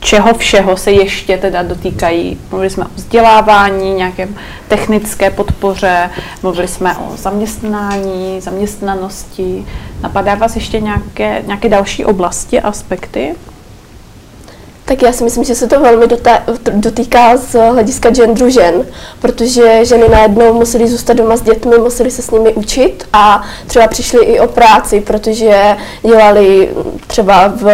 čeho 0.00 0.34
všeho 0.34 0.76
se 0.76 0.92
ještě 0.92 1.38
teda 1.38 1.62
dotýkají. 1.62 2.38
Mluvili 2.50 2.70
jsme 2.70 2.84
o 2.84 2.88
vzdělávání, 2.94 3.94
nějaké 3.94 4.28
technické 4.68 5.30
podpoře, 5.30 6.10
mluvili 6.42 6.68
jsme 6.68 6.96
o 6.96 7.16
zaměstnání, 7.16 8.40
zaměstnanosti. 8.40 9.66
Napadá 10.00 10.34
vás 10.34 10.54
ještě 10.54 10.80
nějaké, 10.80 11.42
nějaké 11.46 11.68
další 11.68 12.04
oblasti, 12.04 12.60
aspekty? 12.60 13.34
Tak 14.88 15.02
já 15.02 15.12
si 15.12 15.24
myslím, 15.24 15.44
že 15.44 15.54
se 15.54 15.66
to 15.66 15.80
velmi 15.80 16.06
dotýká 16.72 17.36
z 17.36 17.70
hlediska 17.70 18.10
genderu 18.10 18.50
žen, 18.50 18.86
protože 19.20 19.84
ženy 19.84 20.08
najednou 20.08 20.54
musely 20.54 20.88
zůstat 20.88 21.16
doma 21.16 21.36
s 21.36 21.42
dětmi, 21.42 21.78
musely 21.78 22.10
se 22.10 22.22
s 22.22 22.30
nimi 22.30 22.52
učit 22.52 23.08
a 23.12 23.42
třeba 23.66 23.86
přišly 23.86 24.24
i 24.24 24.40
o 24.40 24.46
práci, 24.46 25.00
protože 25.00 25.76
dělali 26.02 26.68
třeba 27.06 27.52
v 27.56 27.70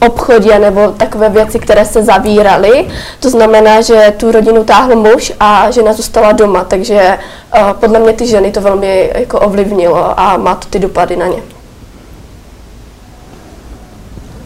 obchodě 0.00 0.58
nebo 0.58 0.88
takové 0.88 1.28
věci, 1.28 1.58
které 1.58 1.84
se 1.84 2.02
zavíraly. 2.02 2.88
To 3.20 3.30
znamená, 3.30 3.80
že 3.80 4.14
tu 4.16 4.32
rodinu 4.32 4.64
táhl 4.64 4.96
muž 4.96 5.32
a 5.40 5.70
žena 5.70 5.92
zůstala 5.92 6.32
doma, 6.32 6.64
takže 6.64 7.18
uh, 7.58 7.72
podle 7.72 7.98
mě 7.98 8.12
ty 8.12 8.26
ženy 8.26 8.52
to 8.52 8.60
velmi 8.60 9.10
jako 9.14 9.40
ovlivnilo 9.40 10.20
a 10.20 10.36
má 10.36 10.54
to 10.54 10.68
ty 10.68 10.78
dopady 10.78 11.16
na 11.16 11.26
ně 11.26 11.42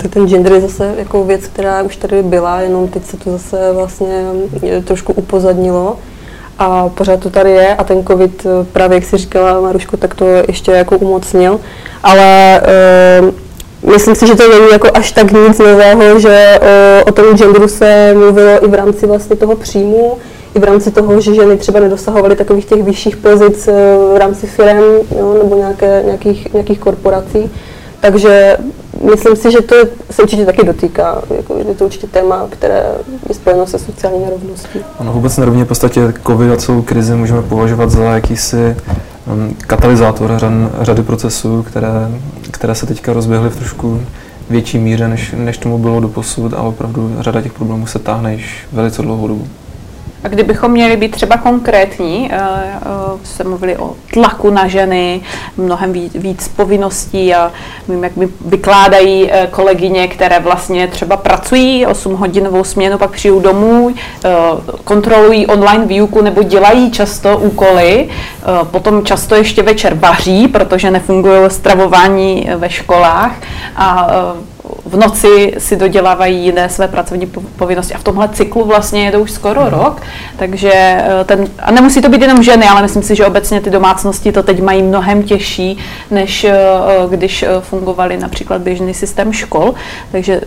tak 0.05 0.13
ten 0.13 0.29
gender 0.29 0.53
je 0.53 0.61
zase 0.61 0.95
jako 0.99 1.25
věc, 1.25 1.47
která 1.47 1.83
už 1.83 1.97
tady 1.97 2.23
byla, 2.23 2.61
jenom 2.61 2.89
teď 2.89 3.05
se 3.05 3.17
to 3.17 3.31
zase 3.31 3.73
vlastně 3.73 4.25
eh, 4.69 4.83
trošku 4.83 5.13
upozadnilo 5.13 5.97
a 6.59 6.89
pořád 6.89 7.21
to 7.21 7.31
tady 7.31 7.51
je 7.51 7.75
a 7.75 7.85
ten 7.85 8.05
covid 8.07 8.47
eh, 8.47 8.67
právě, 8.73 8.95
jak 8.95 9.05
si 9.05 9.17
říkala 9.17 9.61
Maruško, 9.61 9.97
tak 9.97 10.15
to 10.15 10.27
ještě 10.49 10.73
jako 10.73 10.99
umocnil, 10.99 11.61
ale 12.03 12.61
uh, 13.83 13.91
myslím 13.93 14.15
si, 14.15 14.27
že 14.27 14.35
to 14.35 14.49
není 14.49 14.73
jako 14.73 14.89
až 14.95 15.13
tak 15.13 15.33
nic 15.33 15.59
nového, 15.59 16.21
že 16.21 16.61
o, 17.03 17.05
o 17.05 17.13
tom 17.13 17.37
genderu 17.37 17.69
se 17.69 18.15
mluvilo 18.15 18.65
i 18.65 18.69
v 18.69 18.75
rámci 18.75 19.07
vlastně 19.07 19.37
toho 19.37 19.57
příjmu, 19.57 20.19
i 20.55 20.59
v 20.59 20.65
rámci 20.65 20.91
toho, 20.91 21.21
že 21.21 21.35
ženy 21.35 21.57
třeba 21.57 21.81
nedosahovaly 21.81 22.37
takových 22.37 22.65
těch 22.65 22.83
vyšších 22.83 23.17
pozic 23.17 23.67
v 24.15 24.17
rámci 24.17 24.47
firm 24.47 24.85
jo, 25.19 25.39
nebo 25.43 25.57
nějaké, 25.57 26.03
nějakých, 26.05 26.53
nějakých 26.53 26.79
korporací. 26.79 27.51
Takže 28.05 28.57
myslím 29.15 29.37
si, 29.37 29.53
že 29.53 29.61
to 29.61 29.75
se 30.11 30.23
určitě 30.23 30.47
taky 30.47 30.67
dotýká. 30.67 31.23
Jako 31.37 31.59
je 31.59 31.75
to 31.75 31.85
určitě 31.85 32.07
téma, 32.07 32.47
které 32.51 32.85
je 33.29 33.35
spojeno 33.35 33.67
se 33.67 33.79
sociální 33.79 34.25
nerovností. 34.25 34.79
Ono 34.99 35.13
vůbec 35.13 35.37
nerovně 35.37 35.65
v 35.65 35.69
podstatě 35.69 36.13
COVID 36.27 36.53
a 36.53 36.57
celou 36.57 36.83
krizi 36.83 37.15
můžeme 37.15 37.43
považovat 37.43 37.91
za 37.91 38.05
jakýsi 38.05 38.77
um, 39.27 39.57
katalyzátor 39.67 40.39
řad, 40.39 40.53
řady 40.81 41.03
procesů, 41.03 41.63
které, 41.63 42.11
které 42.51 42.75
se 42.75 42.87
teďka 42.87 43.13
rozběhly 43.13 43.51
v 43.51 43.57
trošku 43.57 44.01
větší 44.51 44.79
míře, 44.79 45.09
než, 45.09 45.35
než 45.37 45.59
tomu 45.59 45.79
bylo 45.79 46.01
do 46.01 46.09
posud, 46.09 46.55
ale 46.55 46.69
opravdu 46.69 47.17
řada 47.21 47.43
těch 47.43 47.53
problémů 47.53 47.87
se 47.87 47.99
táhne 47.99 48.35
již 48.35 48.67
velice 48.73 49.03
dlouhou 49.03 49.29
dobu. 49.29 49.47
A 50.25 50.29
kdybychom 50.29 50.71
měli 50.71 50.97
být 50.97 51.11
třeba 51.11 51.37
konkrétní, 51.37 52.31
eh, 52.33 52.37
eh, 52.37 52.81
se 53.25 53.45
mluvili 53.45 53.77
o 53.77 53.95
tlaku 54.13 54.51
na 54.51 54.67
ženy, 54.67 55.21
mnohem 55.57 55.93
víc, 56.15 56.49
povinností 56.49 57.35
a 57.35 57.53
vím, 57.89 58.05
jak 58.05 58.17
mi 58.17 58.29
vykládají 58.47 59.31
eh, 59.33 59.49
kolegyně, 59.51 60.09
které 60.09 60.41
vlastně 60.41 60.89
třeba 60.89 61.17
pracují 61.17 61.87
8 61.87 62.15
hodinovou 62.15 62.65
směnu, 62.65 62.99
pak 62.99 63.11
přijdou 63.11 63.41
domů, 63.41 63.95
kontrolují 64.85 65.47
online 65.47 65.87
výuku 65.87 66.23
nebo 66.23 66.43
dělají 66.43 66.91
často 66.91 67.39
úkoly, 67.39 68.09
potom 68.71 69.05
často 69.05 69.35
ještě 69.35 69.63
večer 69.63 69.95
vaří, 69.95 70.49
protože 70.49 70.91
nefungují 70.91 71.51
stravování 71.51 72.49
ve 72.57 72.71
školách 72.71 73.33
a 73.77 74.09
v 74.95 74.97
noci 74.97 75.55
si 75.59 75.77
dodělávají 75.77 76.45
jiné 76.45 76.69
své 76.69 76.89
pracovní 76.89 77.27
povinnosti 77.57 77.95
a 77.95 77.99
v 77.99 78.05
tomhle 78.05 78.29
cyklu 78.29 78.65
vlastně 78.65 79.05
je 79.05 79.13
to 79.13 79.21
už 79.21 79.31
skoro 79.31 79.61
mm. 79.61 79.67
rok, 79.67 80.03
takže 80.37 80.73
eh, 80.73 81.25
ten, 81.25 81.47
a 81.59 81.71
nemusí 81.71 82.03
to 82.03 82.09
být 82.09 82.23
jenom 82.23 82.43
ženy, 82.43 82.69
ale 82.69 82.83
myslím 82.83 83.03
si, 83.03 83.17
že 83.17 83.27
obecně 83.27 83.61
ty 83.61 83.71
domácnosti 83.71 84.33
to 84.33 84.43
teď 84.43 84.63
mají 84.63 84.83
mnohem 84.83 85.23
těžší, 85.23 85.79
než 86.11 86.45
eh, 86.45 86.55
když 87.11 87.43
eh, 87.43 87.49
fungovaly 87.61 88.17
například 88.17 88.63
běžný 88.63 88.95
systém 88.95 89.33
škol, 89.33 89.75
takže 90.13 90.41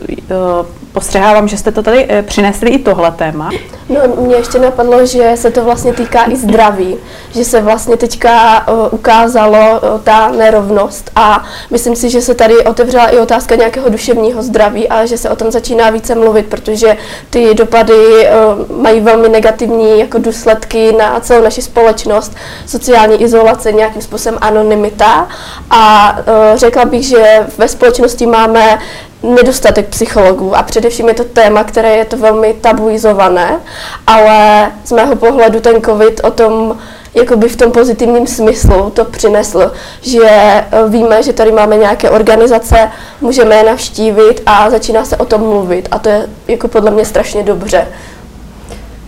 postřehávám, 0.91 1.47
že 1.47 1.57
jste 1.57 1.71
to 1.71 1.83
tady 1.83 2.07
přinesli 2.21 2.69
i 2.69 2.79
tohle 2.79 3.11
téma. 3.11 3.49
No, 3.89 4.25
mě 4.25 4.35
ještě 4.35 4.59
napadlo, 4.59 5.05
že 5.05 5.31
se 5.35 5.51
to 5.51 5.63
vlastně 5.63 5.93
týká 5.93 6.31
i 6.31 6.35
zdraví, 6.35 6.95
že 7.31 7.45
se 7.45 7.61
vlastně 7.61 7.97
teďka 7.97 8.65
ukázalo 8.91 9.81
ta 10.03 10.31
nerovnost 10.31 11.11
a 11.15 11.43
myslím 11.71 11.95
si, 11.95 12.09
že 12.09 12.21
se 12.21 12.35
tady 12.35 12.65
otevřela 12.65 13.07
i 13.07 13.17
otázka 13.17 13.55
nějakého 13.55 13.89
duševního 13.89 14.37
zdraví 14.41 14.89
a 14.89 15.06
že 15.06 15.17
se 15.17 15.29
o 15.29 15.36
tom 15.36 15.51
začíná 15.51 15.89
více 15.89 16.15
mluvit, 16.15 16.46
protože 16.46 16.98
ty 17.29 17.53
dopady 17.53 17.94
uh, 17.94 18.82
mají 18.82 19.01
velmi 19.01 19.29
negativní 19.29 20.00
jako 20.00 20.17
důsledky 20.17 20.91
na 20.91 21.20
celou 21.20 21.44
naši 21.44 21.62
společnost, 21.62 22.36
sociální 22.65 23.22
izolace, 23.22 23.72
nějakým 23.72 24.01
způsobem 24.01 24.39
anonymita. 24.41 25.27
A 25.70 26.15
uh, 26.20 26.58
řekla 26.58 26.86
bych, 26.86 27.03
že 27.03 27.48
ve 27.58 27.67
společnosti 27.67 28.25
máme 28.25 28.79
nedostatek 29.24 29.88
psychologů 29.88 30.56
a 30.56 30.63
především 30.63 31.08
je 31.08 31.13
to 31.13 31.24
téma, 31.24 31.63
které 31.63 31.96
je 31.96 32.06
to 32.06 32.17
velmi 32.17 32.53
tabuizované, 32.53 33.60
ale 34.08 34.72
z 34.84 34.91
mého 34.91 35.15
pohledu 35.15 35.60
ten 35.60 35.82
covid 35.82 36.22
o 36.24 36.32
tom 36.32 36.77
jakoby 37.17 37.50
v 37.50 37.55
tom 37.55 37.71
pozitivním 37.71 38.27
smyslu 38.27 38.89
to 38.89 39.05
přinesl, 39.05 39.71
že 40.01 40.27
eh, 40.29 40.65
víme, 40.88 41.24
že 41.24 41.33
tady 41.33 41.51
máme 41.51 41.77
nějaké 41.77 42.09
organizace, 42.09 42.91
můžeme 43.21 43.55
je 43.55 43.63
navštívit 43.63 44.41
a 44.45 44.69
začíná 44.69 45.05
se 45.05 45.17
o 45.17 45.25
tom 45.25 45.41
mluvit 45.41 45.88
a 45.91 46.00
to 46.00 46.09
je 46.09 46.27
jako 46.47 46.67
podle 46.67 46.91
mě 46.91 47.05
strašně 47.05 47.43
dobře. 47.43 47.88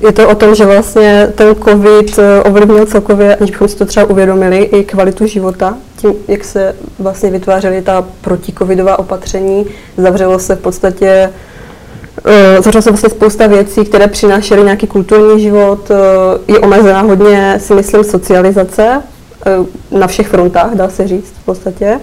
Je 0.02 0.12
to 0.12 0.30
o 0.30 0.36
tom, 0.36 0.56
že 0.56 0.66
vlastně 0.66 1.28
ten 1.36 1.56
covid 1.56 2.20
eh, 2.20 2.44
ovlivnil 2.44 2.86
celkově, 2.86 3.36
aniž 3.36 3.52
bychom 3.52 3.68
si 3.68 3.76
to 3.76 3.86
třeba 3.86 4.06
uvědomili, 4.06 4.58
i 4.58 4.84
kvalitu 4.84 5.26
života. 5.26 5.78
Tím, 5.98 6.14
jak 6.28 6.44
se 6.44 6.76
vlastně 7.00 7.30
vytvářely 7.32 7.82
ta 7.82 8.06
protikovidová 8.22 9.00
opatření, 9.00 9.66
zavřelo 9.98 10.40
se 10.40 10.56
v 10.56 10.60
podstatě 10.60 11.30
Uh, 12.26 12.64
Začala 12.64 12.82
se 12.82 12.90
vlastně 12.90 13.10
spousta 13.10 13.48
věcí, 13.48 13.86
které 13.86 14.08
přinášely 14.08 14.64
nějaký 14.64 14.88
kulturní 14.88 15.42
život. 15.42 15.90
Uh, 15.90 15.98
je 16.56 16.60
omezená 16.60 17.02
hodně, 17.02 17.56
si 17.58 17.74
myslím, 17.74 18.04
socializace 18.04 19.02
uh, 19.92 20.00
na 20.00 20.08
všech 20.08 20.28
frontách, 20.28 20.76
dá 20.76 20.90
se 20.90 21.08
říct 21.08 21.34
v 21.42 21.46
podstatě. 21.46 22.00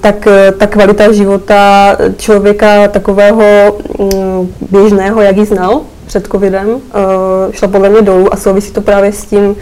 Tak 0.00 0.28
ta 0.58 0.66
kvalita 0.66 1.12
života 1.12 1.96
člověka 2.16 2.88
takového 2.88 3.76
mm, 3.98 4.52
běžného, 4.70 5.20
jak 5.20 5.36
ji 5.36 5.44
znal, 5.44 5.80
před 6.06 6.26
covidem, 6.26 6.80
šla 7.50 7.68
podle 7.68 7.88
mě 7.88 8.02
dolů 8.02 8.34
a 8.34 8.36
souvisí 8.36 8.72
to 8.72 8.80
právě 8.80 9.12
s 9.12 9.24
tím, 9.24 9.56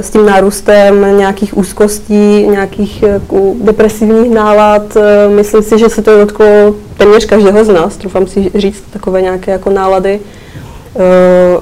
s 0.00 0.10
tím 0.10 0.26
nárůstem 0.26 1.18
nějakých 1.18 1.56
úzkostí, 1.56 2.46
nějakých 2.46 3.04
uh, 3.28 3.56
depresivních 3.64 4.30
nálad. 4.30 4.96
Uh, 4.96 5.02
myslím 5.34 5.62
si, 5.62 5.78
že 5.78 5.88
se 5.88 6.02
to 6.02 6.18
dotklo 6.18 6.46
téměř 6.96 7.24
každého 7.24 7.64
z 7.64 7.68
nás, 7.68 7.96
troufám 7.96 8.26
si 8.26 8.50
říct 8.54 8.84
takové 8.90 9.22
nějaké 9.22 9.50
jako 9.50 9.70
nálady 9.70 10.20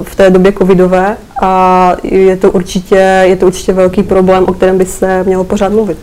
v 0.02 0.16
té 0.16 0.30
době 0.30 0.52
covidové 0.52 1.16
a 1.42 1.92
je 2.02 2.36
to 2.36 2.50
určitě, 2.50 3.22
je 3.22 3.36
to 3.36 3.46
určitě 3.46 3.72
velký 3.72 4.02
problém, 4.02 4.44
o 4.48 4.52
kterém 4.52 4.78
by 4.78 4.86
se 4.86 5.24
mělo 5.24 5.44
pořád 5.44 5.72
mluvit 5.72 5.98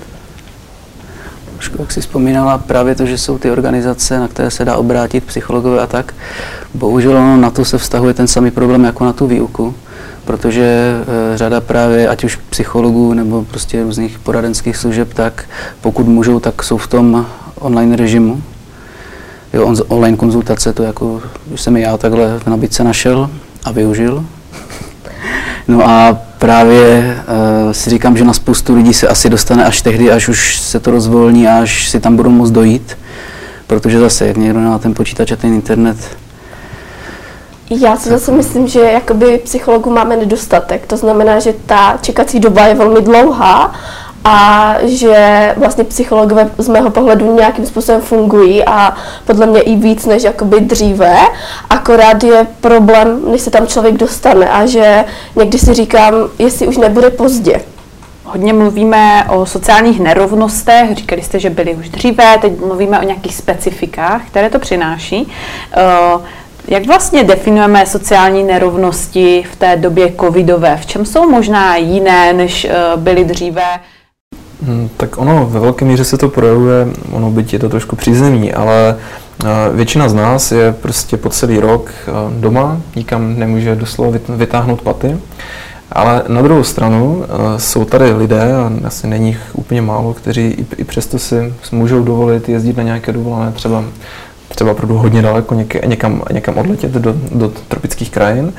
trošku, 1.64 1.82
jak 1.82 1.92
si 1.92 2.02
vzpomínala, 2.02 2.58
právě 2.58 2.96
to, 2.96 3.06
že 3.06 3.18
jsou 3.18 3.38
ty 3.38 3.52
organizace, 3.52 4.20
na 4.20 4.28
které 4.28 4.52
se 4.52 4.66
dá 4.66 4.76
obrátit 4.76 5.24
psychologové 5.24 5.82
a 5.82 5.88
tak. 5.88 6.14
Bohužel 6.74 7.12
ono 7.12 7.38
na 7.38 7.50
to 7.50 7.66
se 7.66 7.78
vztahuje 7.78 8.14
ten 8.14 8.28
samý 8.28 8.52
problém 8.52 8.84
jako 8.84 9.06
na 9.06 9.14
tu 9.14 9.28
výuku, 9.28 9.76
protože 10.26 10.94
e, 11.34 11.38
řada 11.38 11.62
právě, 11.62 12.08
ať 12.08 12.24
už 12.24 12.36
psychologů 12.50 13.14
nebo 13.14 13.44
prostě 13.44 13.84
různých 13.84 14.20
poradenských 14.20 14.78
služeb, 14.78 15.14
tak 15.14 15.46
pokud 15.82 16.08
můžou, 16.08 16.40
tak 16.40 16.64
jsou 16.64 16.78
v 16.78 16.88
tom 16.88 17.26
online 17.60 17.96
režimu. 17.96 18.42
Jo, 19.54 19.66
on, 19.66 19.76
online 19.88 20.18
konzultace, 20.18 20.74
to 20.74 20.84
jako, 20.84 21.22
už 21.54 21.62
jsem 21.62 21.78
já 21.78 21.98
takhle 21.98 22.40
v 22.40 22.48
nabídce 22.48 22.84
našel 22.84 23.30
a 23.64 23.72
využil. 23.72 24.26
No 25.68 25.90
a 25.90 26.18
právě 26.40 27.18
uh, 27.66 27.72
si 27.72 27.90
říkám, 27.90 28.18
že 28.18 28.24
na 28.24 28.34
spoustu 28.34 28.76
lidí 28.76 28.94
se 28.94 29.08
asi 29.08 29.30
dostane 29.30 29.66
až 29.66 29.82
tehdy, 29.82 30.12
až 30.12 30.28
už 30.28 30.60
se 30.60 30.80
to 30.80 30.92
rozvolní, 30.92 31.48
až 31.48 31.90
si 31.90 32.00
tam 32.00 32.16
budou 32.16 32.30
moct 32.30 32.52
dojít. 32.52 32.98
Protože 33.68 34.00
zase, 34.00 34.28
jak 34.28 34.38
někdo 34.38 34.60
má 34.60 34.80
ten 34.80 34.94
počítač 34.94 35.32
a 35.32 35.36
ten 35.36 35.54
internet, 35.54 35.98
já 37.70 37.96
si 37.96 38.10
zase 38.10 38.32
myslím, 38.32 38.68
že 38.68 38.80
jakoby 38.80 39.38
psychologů 39.38 39.90
máme 39.90 40.18
nedostatek. 40.18 40.88
To 40.88 40.98
znamená, 40.98 41.40
že 41.40 41.54
ta 41.66 41.98
čekací 42.02 42.40
doba 42.40 42.66
je 42.66 42.76
velmi 42.76 43.02
dlouhá 43.02 43.74
a 44.26 44.76
že 44.84 45.54
vlastně 45.58 45.84
psychologové 45.84 46.50
z 46.58 46.68
mého 46.68 46.90
pohledu 46.90 47.36
nějakým 47.36 47.66
způsobem 47.66 48.02
fungují 48.02 48.66
a 48.66 48.96
podle 49.26 49.46
mě 49.46 49.62
i 49.62 49.76
víc 49.76 50.06
než 50.06 50.24
jakoby 50.24 50.60
dříve, 50.60 51.18
akorát 51.70 52.24
je 52.24 52.48
problém, 52.62 53.32
než 53.32 53.42
se 53.42 53.52
tam 53.52 53.68
člověk 53.68 53.96
dostane 53.96 54.50
a 54.50 54.66
že 54.66 55.06
někdy 55.36 55.60
si 55.60 55.74
říkám, 55.74 56.14
jestli 56.40 56.68
už 56.68 56.78
nebude 56.78 57.10
pozdě. 57.10 57.62
Hodně 58.24 58.54
mluvíme 58.54 59.26
o 59.30 59.46
sociálních 59.46 60.00
nerovnostech, 60.00 60.96
říkali 60.96 61.22
jste, 61.22 61.40
že 61.40 61.50
byly 61.50 61.76
už 61.76 61.90
dříve, 61.90 62.38
teď 62.42 62.60
mluvíme 62.60 63.00
o 63.00 63.04
nějakých 63.04 63.36
specifikách, 63.36 64.22
které 64.28 64.50
to 64.50 64.60
přináší. 64.60 65.28
Uh, 66.16 66.22
jak 66.68 66.86
vlastně 66.88 67.24
definujeme 67.24 67.86
sociální 67.86 68.44
nerovnosti 68.44 69.44
v 69.52 69.56
té 69.56 69.76
době 69.76 70.14
covidové? 70.20 70.78
V 70.78 70.86
čem 70.86 71.06
jsou 71.06 71.30
možná 71.30 71.76
jiné, 71.76 72.34
než 72.34 72.66
eh, 72.66 72.74
byly 72.96 73.26
dříve? 73.26 73.64
Hmm, 74.66 74.90
tak 74.98 75.18
ono 75.18 75.46
ve 75.46 75.60
velké 75.60 75.86
míře 75.86 76.06
se 76.06 76.18
to 76.18 76.30
projevuje, 76.30 76.88
ono 77.12 77.32
byť 77.32 77.54
je 77.54 77.60
to 77.60 77.70
trošku 77.70 77.96
přízemní, 77.96 78.54
ale 78.54 78.96
eh, 78.96 79.48
většina 79.74 80.10
z 80.10 80.14
nás 80.14 80.52
je 80.52 80.74
prostě 80.74 81.18
po 81.18 81.30
celý 81.30 81.60
rok 81.60 81.92
eh, 82.08 82.12
doma, 82.40 82.82
nikam 82.96 83.40
nemůže 83.40 83.76
doslova 83.76 84.18
vytáhnout 84.30 84.82
paty. 84.82 85.18
Ale 85.92 86.24
na 86.28 86.42
druhou 86.42 86.64
stranu 86.64 87.26
jsou 87.58 87.86
tady 87.86 88.14
lidé, 88.14 88.56
a 88.56 88.72
asi 88.88 89.08
není 89.08 89.28
jich 89.28 89.40
úplně 89.54 89.82
málo, 89.82 90.14
kteří 90.14 90.66
i, 90.78 90.84
přesto 90.84 91.20
si 91.20 91.54
můžou 91.72 92.04
dovolit 92.04 92.50
jezdit 92.50 92.78
na 92.78 92.84
nějaké 92.84 93.12
dovolené, 93.12 93.52
třeba 93.52 93.84
třeba 94.56 94.72
opravdu 94.72 94.98
hodně 94.98 95.22
daleko, 95.22 95.56
někam, 95.86 96.24
někam 96.32 96.58
odletět 96.58 96.92
do, 96.92 97.16
do 97.32 97.52
tropických 97.68 98.12
krajin. 98.12 98.54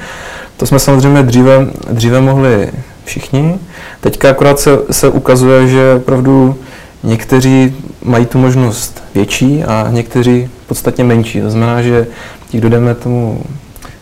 To 0.56 0.66
jsme 0.66 0.78
samozřejmě 0.78 1.22
dříve, 1.22 1.66
dříve 1.90 2.20
mohli 2.20 2.70
všichni. 3.04 3.58
Teďka 4.00 4.30
akorát 4.30 4.60
se, 4.60 4.78
se 4.90 5.08
ukazuje, 5.08 5.68
že 5.68 5.94
opravdu 5.96 6.56
někteří 7.02 7.76
mají 8.04 8.26
tu 8.26 8.38
možnost 8.38 9.02
větší 9.14 9.64
a 9.64 9.86
někteří 9.90 10.48
podstatně 10.66 11.04
menší. 11.04 11.40
To 11.40 11.50
znamená, 11.50 11.82
že 11.82 12.06
ti, 12.48 12.58
kdo 12.58 12.68
jdeme 12.68 12.94
tomu 12.94 13.42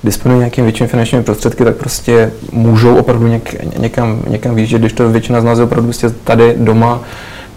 disponují 0.05 0.39
nějakými 0.39 0.65
většími 0.65 0.89
finančními 0.89 1.25
prostředky, 1.25 1.65
tak 1.65 1.77
prostě 1.77 2.33
můžou 2.53 2.97
opravdu 2.97 3.27
něk, 3.27 3.77
někam, 3.79 4.23
někam 4.29 4.55
výjíždět, 4.55 4.81
když 4.81 4.93
to 4.93 5.09
většina 5.09 5.41
z 5.41 5.45
nás 5.45 5.59
je 5.59 5.65
opravdu 5.65 5.87
prostě 5.87 6.11
tady 6.11 6.55
doma 6.57 7.01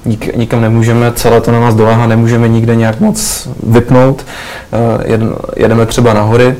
nik, 0.05 0.35
nikam 0.35 0.61
nemůžeme, 0.61 1.11
celé 1.11 1.41
to 1.41 1.51
na 1.51 1.59
nás 1.59 1.75
doláhá, 1.75 2.07
nemůžeme 2.07 2.47
nikde 2.47 2.75
nějak 2.75 2.99
moc 2.99 3.49
vypnout. 3.63 4.25
Eh, 4.73 5.19
jedeme 5.55 5.85
třeba 5.85 6.13
na 6.13 6.21
hory, 6.21 6.55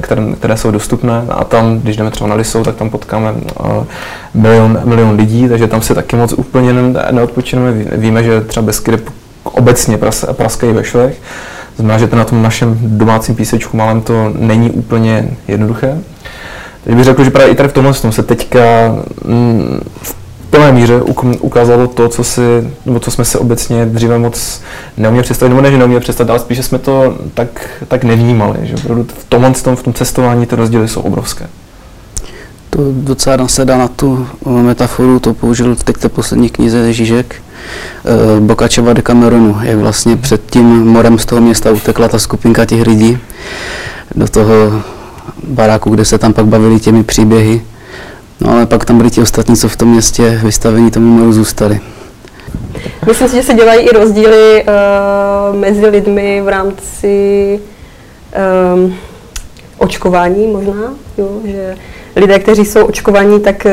které, 0.00 0.22
které 0.38 0.56
jsou 0.56 0.70
dostupné 0.70 1.22
a 1.30 1.44
tam, 1.44 1.78
když 1.78 1.96
jdeme 1.96 2.10
třeba 2.10 2.30
na 2.30 2.34
Lisou, 2.34 2.62
tak 2.62 2.76
tam 2.76 2.90
potkáme 2.90 3.34
eh, 3.64 3.84
milion, 4.34 4.80
milion 4.84 5.16
lidí, 5.16 5.48
takže 5.48 5.66
tam 5.66 5.82
si 5.82 5.94
taky 5.94 6.16
moc 6.16 6.32
úplně 6.32 6.72
neodpočineme. 7.10 7.72
Víme, 7.72 8.22
že 8.22 8.40
třeba 8.40 8.66
Beskydy 8.66 8.98
obecně 9.42 9.98
pras, 9.98 10.24
praskají 10.32 10.72
ve 10.72 10.84
švech. 10.84 11.16
Znamená, 11.76 11.98
že 11.98 12.06
to 12.06 12.16
na 12.16 12.24
tom 12.24 12.42
našem 12.42 12.78
domácím 12.82 13.34
písečku 13.34 13.76
malém 13.76 14.00
to 14.00 14.32
není 14.38 14.70
úplně 14.70 15.28
jednoduché. 15.48 15.98
Teď 16.84 16.94
bych 16.94 17.04
řekl, 17.04 17.24
že 17.24 17.30
právě 17.30 17.52
i 17.52 17.56
tady 17.56 17.68
v 17.68 17.72
tomhle 17.72 17.94
se 17.94 18.22
teďka 18.22 18.60
mm, 19.24 19.80
v 20.02 20.25
plné 20.56 20.72
míře 20.72 21.02
ukázalo 21.40 21.86
to, 21.86 22.08
co, 22.08 22.24
si, 22.24 22.40
nebo 22.86 23.00
co 23.00 23.10
jsme 23.10 23.24
se 23.24 23.38
obecně 23.38 23.86
dříve 23.86 24.18
moc 24.18 24.60
neuměli 24.96 25.22
představit, 25.22 25.48
nebo 25.48 25.60
ne, 25.60 25.70
že 25.70 25.78
neuměli 25.78 26.00
představit, 26.00 26.30
ale 26.30 26.38
spíš, 26.38 26.56
že 26.56 26.62
jsme 26.62 26.78
to 26.78 27.18
tak, 27.34 27.70
tak 27.88 28.04
nevnímali, 28.04 28.58
že 28.62 28.74
opravdu 28.74 29.06
v 29.18 29.24
tomhle 29.28 29.52
v 29.52 29.82
tom 29.82 29.92
cestování 29.94 30.46
ty 30.46 30.56
rozdíly 30.56 30.88
jsou 30.88 31.00
obrovské. 31.00 31.46
To 32.70 32.78
docela 32.92 33.36
nasedá 33.36 33.78
na 33.78 33.88
tu 33.88 34.26
metaforu, 34.46 35.18
to 35.18 35.34
použil 35.34 35.74
v 35.74 35.84
té 35.84 36.08
poslední 36.08 36.48
knize 36.48 36.92
Žižek, 36.92 37.34
eh, 37.36 38.40
Bokačeva 38.40 38.92
de 38.92 39.02
Cameronu, 39.02 39.56
jak 39.62 39.78
vlastně 39.78 40.16
před 40.16 40.50
tím 40.50 40.86
morem 40.86 41.18
z 41.18 41.24
toho 41.24 41.40
města 41.40 41.70
utekla 41.70 42.08
ta 42.08 42.18
skupinka 42.18 42.64
těch 42.64 42.86
lidí 42.86 43.18
do 44.14 44.28
toho 44.28 44.82
baráku, 45.48 45.90
kde 45.90 46.04
se 46.04 46.18
tam 46.18 46.32
pak 46.32 46.46
bavili 46.46 46.80
těmi 46.80 47.04
příběhy 47.04 47.62
No 48.40 48.52
ale 48.52 48.66
pak 48.66 48.84
tam 48.84 48.98
byli 48.98 49.10
ti 49.10 49.20
ostatní, 49.20 49.56
co 49.56 49.68
v 49.68 49.76
tom 49.76 49.88
městě 49.88 50.40
vystavení 50.44 50.90
tomu 50.90 51.18
moru 51.18 51.32
zůstali. 51.32 51.80
Myslím 53.06 53.28
si, 53.28 53.36
že 53.36 53.42
se 53.42 53.54
dělají 53.54 53.80
i 53.80 53.92
rozdíly 53.92 54.64
uh, 54.64 55.56
mezi 55.56 55.86
lidmi 55.86 56.42
v 56.44 56.48
rámci 56.48 57.60
um, 58.74 58.94
očkování 59.78 60.46
možná, 60.46 60.94
jo, 61.18 61.40
že 61.44 61.76
lidé, 62.16 62.38
kteří 62.38 62.64
jsou 62.64 62.84
očkovaní, 62.84 63.40
tak 63.40 63.66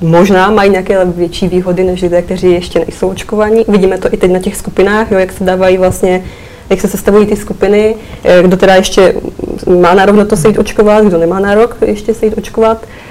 uh, 0.00 0.08
možná 0.10 0.50
mají 0.50 0.70
nějaké 0.70 1.04
větší 1.04 1.48
výhody 1.48 1.84
než 1.84 2.02
lidé, 2.02 2.22
kteří 2.22 2.52
ještě 2.52 2.78
nejsou 2.78 3.08
očkovaní. 3.08 3.64
Vidíme 3.68 3.98
to 3.98 4.14
i 4.14 4.16
teď 4.16 4.30
na 4.30 4.38
těch 4.38 4.56
skupinách, 4.56 5.10
jo, 5.10 5.18
jak 5.18 5.32
se 5.32 5.44
dávají 5.44 5.78
vlastně 5.78 6.24
jak 6.70 6.80
se 6.80 6.88
sestavují 6.88 7.26
ty 7.26 7.36
skupiny, 7.36 7.94
kdo 8.42 8.56
teda 8.56 8.74
ještě 8.74 9.14
má 9.80 9.94
nárok 9.94 10.16
na 10.16 10.24
to 10.24 10.36
se 10.36 10.48
jít 10.48 10.58
očkovat, 10.58 11.04
kdo 11.04 11.18
nemá 11.18 11.40
nárok 11.40 11.76
ještě 11.86 12.14
se 12.14 12.26
jít 12.26 12.38
očkovat. 12.38 12.78
Eh, 12.82 13.07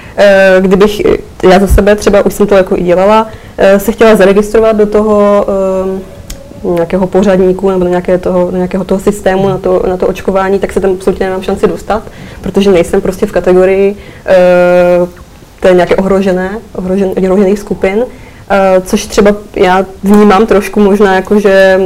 kdybych 0.60 1.02
já 1.50 1.58
za 1.58 1.66
sebe 1.66 1.96
třeba, 1.96 2.26
už 2.26 2.34
jsem 2.34 2.46
to 2.46 2.54
jako 2.54 2.76
i 2.76 2.82
dělala, 2.82 3.26
eh, 3.58 3.80
se 3.80 3.92
chtěla 3.92 4.16
zaregistrovat 4.16 4.76
do 4.76 4.86
toho 4.86 5.46
eh, 5.48 6.68
nějakého 6.74 7.06
pořadníku 7.06 7.70
nebo 7.70 7.84
do, 7.84 7.90
nějaké 7.90 8.18
toho, 8.18 8.50
do 8.50 8.56
nějakého 8.56 8.84
toho 8.84 9.00
systému 9.00 9.48
na 9.48 9.58
to, 9.58 9.82
na 9.88 9.96
to 9.96 10.06
očkování, 10.06 10.58
tak 10.58 10.72
se 10.72 10.80
tam 10.80 10.90
absolutně 10.90 11.26
nemám 11.26 11.42
šanci 11.42 11.66
dostat, 11.66 12.02
protože 12.40 12.70
nejsem 12.70 13.00
prostě 13.00 13.26
v 13.26 13.32
kategorii 13.32 13.96
té 15.60 15.72
nějaké 15.72 15.96
ohrožené, 15.96 16.50
ohrožen, 16.74 17.10
ohrožených 17.16 17.58
skupin, 17.58 18.04
což 18.84 19.06
třeba 19.06 19.36
já 19.56 19.86
vnímám 20.02 20.46
trošku 20.46 20.80
možná 20.80 21.14
jako, 21.14 21.40
že 21.40 21.80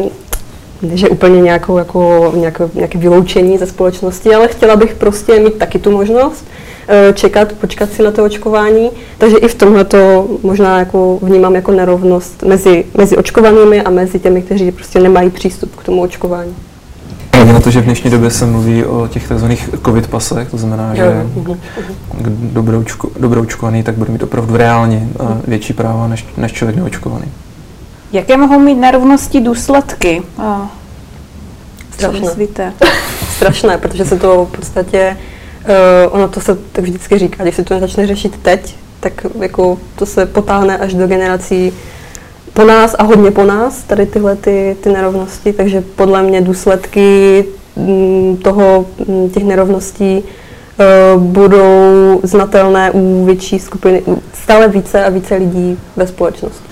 že 0.95 1.09
úplně 1.09 1.41
nějakou, 1.41 1.79
jako, 1.79 2.33
nějaké, 2.37 2.69
nějaké 2.75 2.99
vyloučení 2.99 3.59
ze 3.59 3.67
společnosti, 3.67 4.35
ale 4.35 4.49
chtěla 4.49 4.77
bych 4.77 4.95
prostě 4.95 5.41
mít 5.41 5.55
taky 5.55 5.79
tu 5.79 5.91
možnost. 5.91 6.45
Eh, 6.49 6.72
čekat, 7.15 7.53
počkat 7.53 7.93
si 7.93 8.03
na 8.03 8.11
to 8.11 8.25
očkování. 8.25 8.91
Takže 9.19 9.37
i 9.37 9.49
v 9.49 9.55
tomhle 9.55 9.85
to 9.85 10.29
možná 10.43 10.79
jako 10.79 11.19
vnímám 11.23 11.55
jako 11.55 11.73
nerovnost 11.73 12.43
mezi, 12.43 12.85
mezi 12.99 13.17
očkovanými 13.17 13.83
a 13.83 13.91
mezi 13.91 14.19
těmi, 14.19 14.43
kteří 14.43 14.73
prostě 14.73 15.01
nemají 15.01 15.31
přístup 15.31 15.77
k 15.77 15.85
tomu 15.85 16.03
očkování. 16.03 16.55
Na 17.53 17.61
to, 17.61 17.71
že 17.71 17.81
v 17.81 17.85
dnešní 17.85 18.11
době 18.11 18.31
se 18.31 18.47
mluví 18.47 18.85
o 18.85 19.09
těch 19.09 19.29
tzv. 19.29 19.47
covid 19.85 20.07
pasech, 20.07 20.51
to 20.51 20.59
znamená, 20.59 20.95
že 20.95 21.27
kdo 23.19 23.41
očkovaný, 23.41 23.83
tak 23.83 23.95
bude 23.95 24.13
mít 24.13 24.23
opravdu 24.23 24.57
reálně 24.57 25.09
eh, 25.21 25.25
větší 25.47 25.73
práva 25.73 26.09
než, 26.09 26.27
než 26.37 26.53
člověk 26.53 26.77
neočkovaný. 26.77 27.25
Jaké 28.13 28.37
mohou 28.37 28.59
mít 28.59 28.75
nerovnosti 28.75 29.41
důsledky? 29.41 30.23
Strašné. 31.91 32.73
Strašné, 33.37 33.79
protože 33.79 34.05
se 34.05 34.19
to 34.19 34.45
v 34.53 34.57
podstatě 34.57 35.17
Uh, 35.65 36.15
ono 36.15 36.29
to 36.29 36.41
se 36.41 36.59
tak 36.73 36.85
vždycky 36.85 37.19
říká, 37.19 37.43
když 37.43 37.55
se 37.57 37.65
to 37.65 37.75
nezačne 37.75 38.07
řešit 38.07 38.39
teď, 38.43 38.77
tak 39.01 39.27
jako 39.41 39.79
to 39.97 40.07
se 40.07 40.27
potáhne 40.27 40.79
až 40.79 40.95
do 40.95 41.07
generací 41.07 41.73
po 42.53 42.65
nás 42.65 42.95
a 42.99 43.03
hodně 43.03 43.31
po 43.31 43.45
nás, 43.45 43.83
tady 43.83 44.07
tyhle 44.07 44.37
ty, 44.37 44.77
ty 44.81 44.93
nerovnosti, 44.93 45.53
takže 45.53 45.81
podle 45.81 46.23
mě 46.23 46.41
důsledky 46.41 47.45
mm, 47.77 48.37
toho, 48.37 48.87
mm, 49.09 49.31
těch 49.31 49.45
nerovností 49.45 50.25
budou 51.19 52.21
znatelné 52.23 52.91
u 52.91 53.25
větší 53.25 53.59
skupiny, 53.59 54.03
stále 54.33 54.69
více 54.69 55.05
a 55.05 55.09
více 55.09 55.35
lidí 55.35 55.79
ve 55.97 56.07
společnosti. 56.07 56.65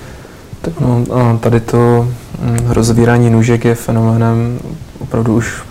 Tak 0.61 0.81
no, 0.81 1.05
tady 1.41 1.61
to 1.61 2.09
hm, 2.41 2.59
rozvírání 2.69 3.31
nůžek 3.31 3.65
je 3.65 3.75
fenoménem 3.75 4.59
opravdu 5.01 5.35
už 5.37 5.63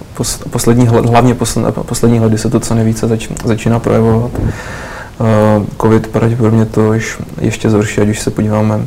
poslední, 0.49 0.87
hlavně 0.87 1.35
poslední 1.85 2.19
lety 2.19 2.37
se 2.37 2.49
to 2.49 2.59
co 2.59 2.75
nejvíce 2.75 3.07
zač, 3.07 3.29
začíná 3.45 3.79
projevovat. 3.79 4.31
COVID 5.81 6.07
pravděpodobně 6.07 6.65
to 6.65 6.93
ještě 7.41 7.69
zhorší, 7.69 8.01
ať 8.01 8.07
už 8.07 8.19
se 8.19 8.31
podíváme 8.31 8.79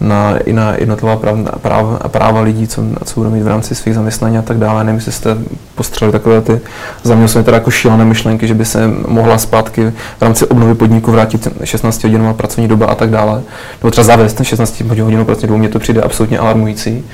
na, 0.00 0.36
i 0.38 0.52
na 0.52 0.74
jednotlivá 0.78 1.16
práva, 1.16 1.52
práva, 1.62 1.98
práva 2.08 2.40
lidí, 2.40 2.66
co, 2.68 2.82
co 3.04 3.20
budou 3.20 3.30
mít 3.30 3.42
v 3.42 3.48
rámci 3.48 3.74
svých 3.74 3.94
zaměstnání 3.94 4.38
a 4.38 4.42
tak 4.42 4.58
dále. 4.58 4.84
Nevím, 4.84 4.96
jestli 4.96 5.12
jste 5.12 5.36
postřeli 5.74 6.12
takové 6.12 6.40
ty, 6.40 6.60
za 7.02 7.14
mě 7.14 7.28
jsou 7.28 7.42
teda 7.42 7.56
jako 7.56 7.70
šílené 7.70 8.04
myšlenky, 8.04 8.46
že 8.46 8.54
by 8.54 8.64
se 8.64 8.88
mohla 9.08 9.38
zpátky 9.38 9.92
v 10.18 10.22
rámci 10.22 10.46
obnovy 10.46 10.74
podniku 10.74 11.12
vrátit 11.12 11.48
16 11.64 12.02
hodinová 12.04 12.34
pracovní 12.34 12.68
doba 12.68 12.86
a 12.86 12.94
tak 12.94 13.10
dále. 13.10 13.42
Nebo 13.82 13.90
třeba 13.90 14.04
zavést 14.04 14.44
16 14.44 14.80
hodinovou 14.80 15.24
pracovní 15.24 15.48
dobu, 15.48 15.58
mně 15.58 15.68
to 15.68 15.78
přijde 15.78 16.02
absolutně 16.02 16.38
alarmující. 16.38 17.04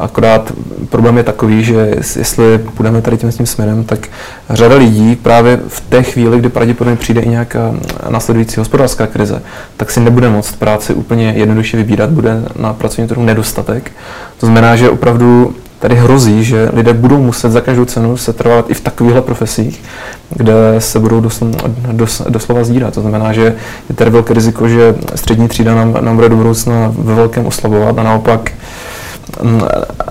Akorát 0.00 0.52
problém 0.88 1.16
je 1.16 1.22
takový, 1.22 1.64
že 1.64 1.94
jestli 2.16 2.58
půjdeme 2.58 3.02
tady 3.02 3.16
tím, 3.16 3.32
tím 3.32 3.46
směrem, 3.46 3.84
tak 3.84 4.08
řada 4.50 4.76
lidí 4.76 5.16
právě 5.16 5.60
v 5.68 5.80
té 5.80 6.02
chvíli, 6.02 6.38
kdy 6.38 6.48
pravděpodobně 6.48 6.96
přijde 6.96 7.20
i 7.20 7.28
nějaká 7.28 7.74
následující 8.08 8.60
hospodářská 8.60 9.06
krize, 9.06 9.42
tak 9.76 9.90
si 9.90 10.00
nebude 10.00 10.30
moct 10.30 10.56
práci 10.56 10.94
úplně 10.94 11.32
jednoduše 11.36 11.76
vybírat, 11.76 12.10
bude 12.10 12.42
na 12.58 12.72
pracovním 12.72 13.08
trhu 13.08 13.22
nedostatek. 13.22 13.92
To 14.38 14.46
znamená, 14.46 14.76
že 14.76 14.90
opravdu 14.90 15.54
tady 15.80 15.94
hrozí, 15.94 16.44
že 16.44 16.68
lidé 16.72 16.92
budou 16.92 17.22
muset 17.22 17.50
za 17.50 17.60
každou 17.60 17.84
cenu 17.84 18.16
se 18.16 18.32
trvat 18.32 18.70
i 18.70 18.74
v 18.74 18.80
takovýchhle 18.80 19.22
profesích, 19.22 19.82
kde 20.30 20.54
se 20.78 20.98
budou 20.98 21.20
doslova, 21.20 21.58
dos, 21.92 22.22
doslova 22.28 22.64
zdírat. 22.64 22.94
To 22.94 23.00
znamená, 23.00 23.32
že 23.32 23.56
je 23.88 23.94
tady 23.94 24.10
velké 24.10 24.34
riziko, 24.34 24.68
že 24.68 24.94
střední 25.14 25.48
třída 25.48 25.74
nám, 25.74 25.96
nám 26.00 26.16
bude 26.16 26.28
do 26.28 26.36
budoucna 26.36 26.92
ve 26.98 27.14
velkém 27.14 27.46
oslabovat 27.46 27.98
a 27.98 28.02
naopak 28.02 28.52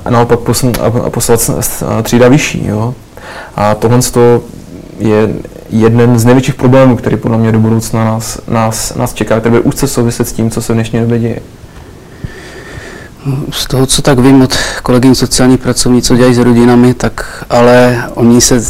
a 0.05 0.09
naopak 0.09 0.39
poslat 1.09 1.49
třída 2.03 2.27
vyšší. 2.27 2.65
Jo? 2.67 2.95
A 3.55 3.75
tohle 3.75 3.99
je 4.99 5.29
jeden 5.69 6.19
z 6.19 6.25
největších 6.25 6.55
problémů, 6.55 6.95
který 6.95 7.17
podle 7.17 7.37
mě 7.37 7.51
do 7.51 7.59
budoucna 7.59 8.05
nás, 8.05 8.39
nás, 8.47 8.95
nás 8.95 9.13
čeká, 9.13 9.39
který 9.39 9.51
bude 9.51 9.61
úzce 9.61 9.87
souviset 9.87 10.27
s 10.27 10.33
tím, 10.33 10.51
co 10.51 10.61
se 10.61 10.73
v 10.73 10.75
dnešní 10.75 10.99
době 10.99 11.19
děje. 11.19 11.39
Z 13.51 13.65
toho, 13.65 13.85
co 13.85 14.01
tak 14.01 14.19
vím 14.19 14.41
od 14.41 14.57
kolegyň 14.83 15.15
sociální 15.15 15.57
pracovní, 15.57 16.01
co 16.01 16.15
dělají 16.15 16.35
s 16.35 16.37
rodinami, 16.37 16.93
tak 16.93 17.45
ale 17.49 18.03
oni 18.13 18.41
se 18.41 18.63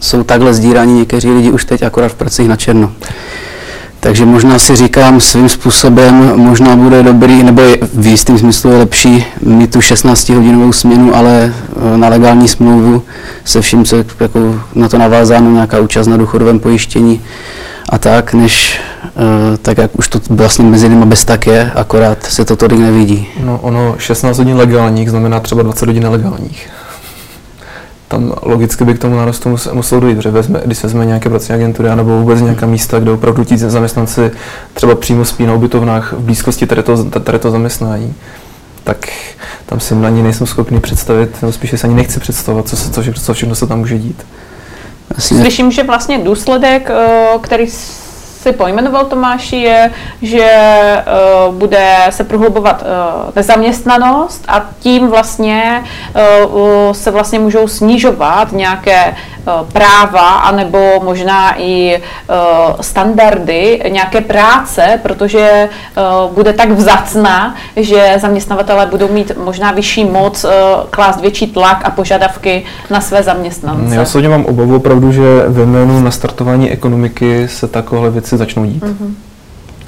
jsou 0.00 0.22
takhle 0.22 0.54
zdíraní 0.54 0.98
někteří 0.98 1.30
lidi 1.30 1.50
už 1.50 1.64
teď 1.64 1.82
akorát 1.82 2.08
v 2.08 2.14
pracích 2.14 2.48
na 2.48 2.56
černo. 2.56 2.92
Takže 4.06 4.26
možná 4.26 4.58
si 4.58 4.76
říkám 4.76 5.20
svým 5.20 5.48
způsobem, 5.48 6.32
možná 6.36 6.76
bude 6.76 7.02
dobrý, 7.02 7.42
nebo 7.42 7.62
je, 7.62 7.78
v 7.94 8.06
jistém 8.06 8.38
smyslu 8.38 8.70
je 8.70 8.78
lepší 8.78 9.26
mít 9.40 9.72
tu 9.72 9.78
16-hodinovou 9.78 10.72
směnu, 10.72 11.16
ale 11.16 11.54
eh, 11.94 11.98
na 11.98 12.08
legální 12.08 12.48
smlouvu 12.48 13.02
se 13.44 13.60
vším, 13.60 13.84
co 13.84 13.96
jako 14.20 14.60
na 14.74 14.88
to 14.88 14.98
navázáno, 14.98 15.50
nějaká 15.50 15.78
účast 15.80 16.06
na 16.06 16.16
důchodovém 16.16 16.60
pojištění 16.60 17.20
a 17.88 17.98
tak, 17.98 18.34
než 18.34 18.80
uh, 19.04 19.56
tak, 19.62 19.78
jak 19.78 19.98
už 19.98 20.08
to 20.08 20.20
vlastně 20.30 20.64
mezi 20.64 20.88
nimi 20.88 21.06
bez 21.06 21.24
tak 21.24 21.46
je, 21.46 21.70
akorát 21.74 22.22
se 22.22 22.44
to 22.44 22.56
tolik 22.56 22.78
nevidí. 22.78 23.28
No 23.44 23.58
ono 23.62 23.94
16 23.98 24.38
hodin 24.38 24.56
legálních 24.56 25.10
znamená 25.10 25.40
třeba 25.40 25.62
20 25.62 25.86
hodin 25.86 26.02
nelegálních 26.02 26.68
tam 28.08 28.32
logicky 28.42 28.84
by 28.84 28.94
k 28.94 28.98
tomu 28.98 29.16
nárostu 29.16 29.48
musel, 29.48 29.74
musel 29.74 30.00
dojít, 30.00 30.16
protože 30.16 30.30
vezme, 30.30 30.60
když 30.64 30.82
vezme 30.82 31.06
nějaké 31.06 31.28
pracovní 31.28 31.54
agentury 31.54 31.96
nebo 31.96 32.18
vůbec 32.18 32.40
nějaká 32.40 32.66
místa, 32.66 32.98
kde 32.98 33.10
opravdu 33.10 33.44
ti 33.44 33.58
zaměstnanci 33.58 34.30
třeba 34.74 34.94
přímo 34.94 35.24
spí 35.24 35.46
na 35.46 35.54
ubytovnách 35.54 36.12
v 36.12 36.20
blízkosti 36.20 36.66
tady 36.66 36.82
to, 36.82 37.04
tady 37.04 37.38
to 37.38 37.50
zaměstnání, 37.50 38.14
tak 38.84 39.08
tam 39.66 39.80
si 39.80 39.94
ani 39.94 40.22
nejsem 40.22 40.46
schopný 40.46 40.80
představit, 40.80 41.42
nebo 41.42 41.52
spíše 41.52 41.78
se 41.78 41.86
ani 41.86 41.96
nechci 41.96 42.20
představovat, 42.20 42.68
co, 42.68 42.76
se, 42.76 42.90
co, 42.90 43.02
co 43.12 43.34
všechno 43.34 43.54
se 43.54 43.66
tam 43.66 43.78
může 43.78 43.98
dít. 43.98 44.26
Slyším, 45.18 45.70
že 45.70 45.82
vlastně 45.82 46.18
důsledek, 46.18 46.90
eh, 46.90 47.26
který 47.40 47.66
si 48.46 48.52
pojmenoval 48.52 49.04
Tomáši, 49.04 49.56
je, 49.56 49.90
že 50.22 50.50
uh, 51.48 51.54
bude 51.54 51.96
se 52.10 52.24
prohlubovat 52.24 52.82
uh, 52.82 53.30
nezaměstnanost 53.36 54.44
a 54.48 54.70
tím 54.78 55.08
vlastně 55.10 55.84
uh, 56.54 56.92
se 56.92 57.10
vlastně 57.10 57.38
můžou 57.38 57.68
snižovat 57.68 58.52
nějaké 58.52 59.16
práva 59.72 60.30
anebo 60.30 61.00
možná 61.04 61.60
i 61.60 62.02
standardy 62.80 63.82
nějaké 63.88 64.20
práce, 64.20 65.00
protože 65.02 65.68
bude 66.34 66.52
tak 66.52 66.70
vzácná, 66.70 67.54
že 67.76 68.14
zaměstnavatele 68.20 68.86
budou 68.86 69.08
mít 69.08 69.32
možná 69.44 69.72
vyšší 69.72 70.04
moc 70.04 70.46
klást 70.90 71.20
větší 71.20 71.46
tlak 71.46 71.80
a 71.84 71.90
požadavky 71.90 72.64
na 72.90 73.00
své 73.00 73.22
zaměstnance. 73.22 73.94
Já 73.94 74.02
osobně 74.02 74.28
mám 74.28 74.44
obavu 74.44 74.76
opravdu, 74.76 75.12
že 75.12 75.44
ve 75.48 75.62
jménu 75.62 76.00
nastartování 76.00 76.70
ekonomiky 76.70 77.48
se 77.48 77.68
takové 77.68 78.10
věci 78.10 78.36
začnou 78.36 78.64
dít. 78.64 78.82
Mm-hmm. 78.82 79.14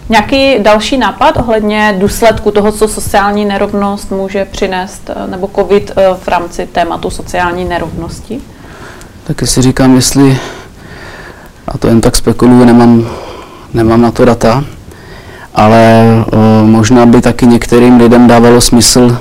Nějaký 0.09 0.59
další 0.59 0.99
nápad 0.99 1.37
ohledně 1.37 1.97
důsledku 1.99 2.51
toho, 2.51 2.73
co 2.73 2.89
sociální 2.89 3.45
nerovnost 3.45 4.11
může 4.11 4.45
přinést, 4.45 5.11
eh, 5.11 5.31
nebo 5.31 5.51
COVID 5.55 5.93
eh, 5.97 6.03
v 6.15 6.29
rámci 6.29 6.67
tématu 6.67 7.11
sociální 7.11 7.65
nerovnosti? 7.65 8.41
Taky 9.29 9.47
si 9.47 9.63
říkám, 9.63 9.95
jestli, 9.95 10.39
a 11.69 11.79
to 11.79 11.89
jen 11.89 12.01
tak 12.01 12.17
spekuluju, 12.17 12.65
nemám, 12.65 13.07
nemám 13.75 14.01
na 14.01 14.11
to 14.11 14.25
data, 14.25 14.65
ale 15.55 16.05
o, 16.27 16.37
eh, 16.37 16.67
možná 16.67 17.07
by 17.07 17.21
taky 17.21 17.47
některým 17.47 17.97
lidem 18.01 18.27
dávalo 18.27 18.61
smysl 18.61 19.19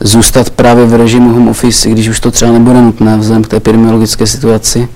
zůstat 0.00 0.50
právě 0.50 0.86
v 0.86 0.94
režimu 0.94 1.32
home 1.32 1.48
office, 1.48 1.90
když 1.90 2.08
už 2.08 2.20
to 2.20 2.30
třeba 2.30 2.52
nebude 2.52 2.80
nutné 2.80 3.16
vzhledem 3.16 3.44
k 3.44 3.48
té 3.48 3.56
epidemiologické 3.56 4.26
situaci. 4.26 4.88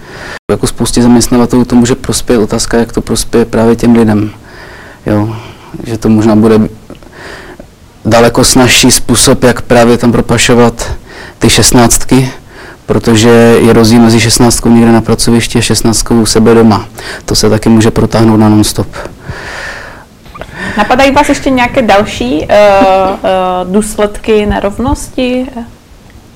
Jako 0.51 0.66
spoustě 0.66 1.03
zaměstnavatelů 1.03 1.64
to 1.64 1.77
může 1.77 1.94
prospět, 1.94 2.38
otázka, 2.38 2.79
jak 2.79 2.92
to 2.92 3.01
prospěje 3.01 3.44
právě 3.44 3.77
těm 3.77 3.94
lidem. 3.94 4.31
Jo, 5.07 5.37
že 5.85 5.98
to 5.98 6.09
možná 6.09 6.37
bude 6.37 6.61
daleko 8.05 8.44
snažší 8.44 8.90
způsob, 8.90 9.42
jak 9.42 9.62
právě 9.62 9.98
tam 9.98 10.12
propašovat 10.12 10.92
ty 11.38 11.51
šestnáctky, 11.51 12.31
protože 12.88 13.29
je 13.61 13.72
rozdíl 13.72 14.01
mezi 14.01 14.20
šestnáctkou 14.20 14.68
někde 14.68 14.92
na 14.92 15.01
pracovišti 15.01 15.59
a 15.59 15.62
šestnáctkou 15.62 16.20
u 16.20 16.27
sebe 16.27 16.55
doma. 16.55 16.88
To 17.24 17.35
se 17.35 17.51
taky 17.51 17.68
může 17.68 17.90
protáhnout 17.90 18.37
na 18.37 18.48
non-stop. 18.48 18.87
Napadají 20.79 21.11
vás 21.11 21.29
ještě 21.29 21.51
nějaké 21.51 21.83
další 21.83 22.38
uh, 22.38 22.46
uh, 22.46 23.72
důsledky 23.72 24.46
nerovnosti? 24.46 25.46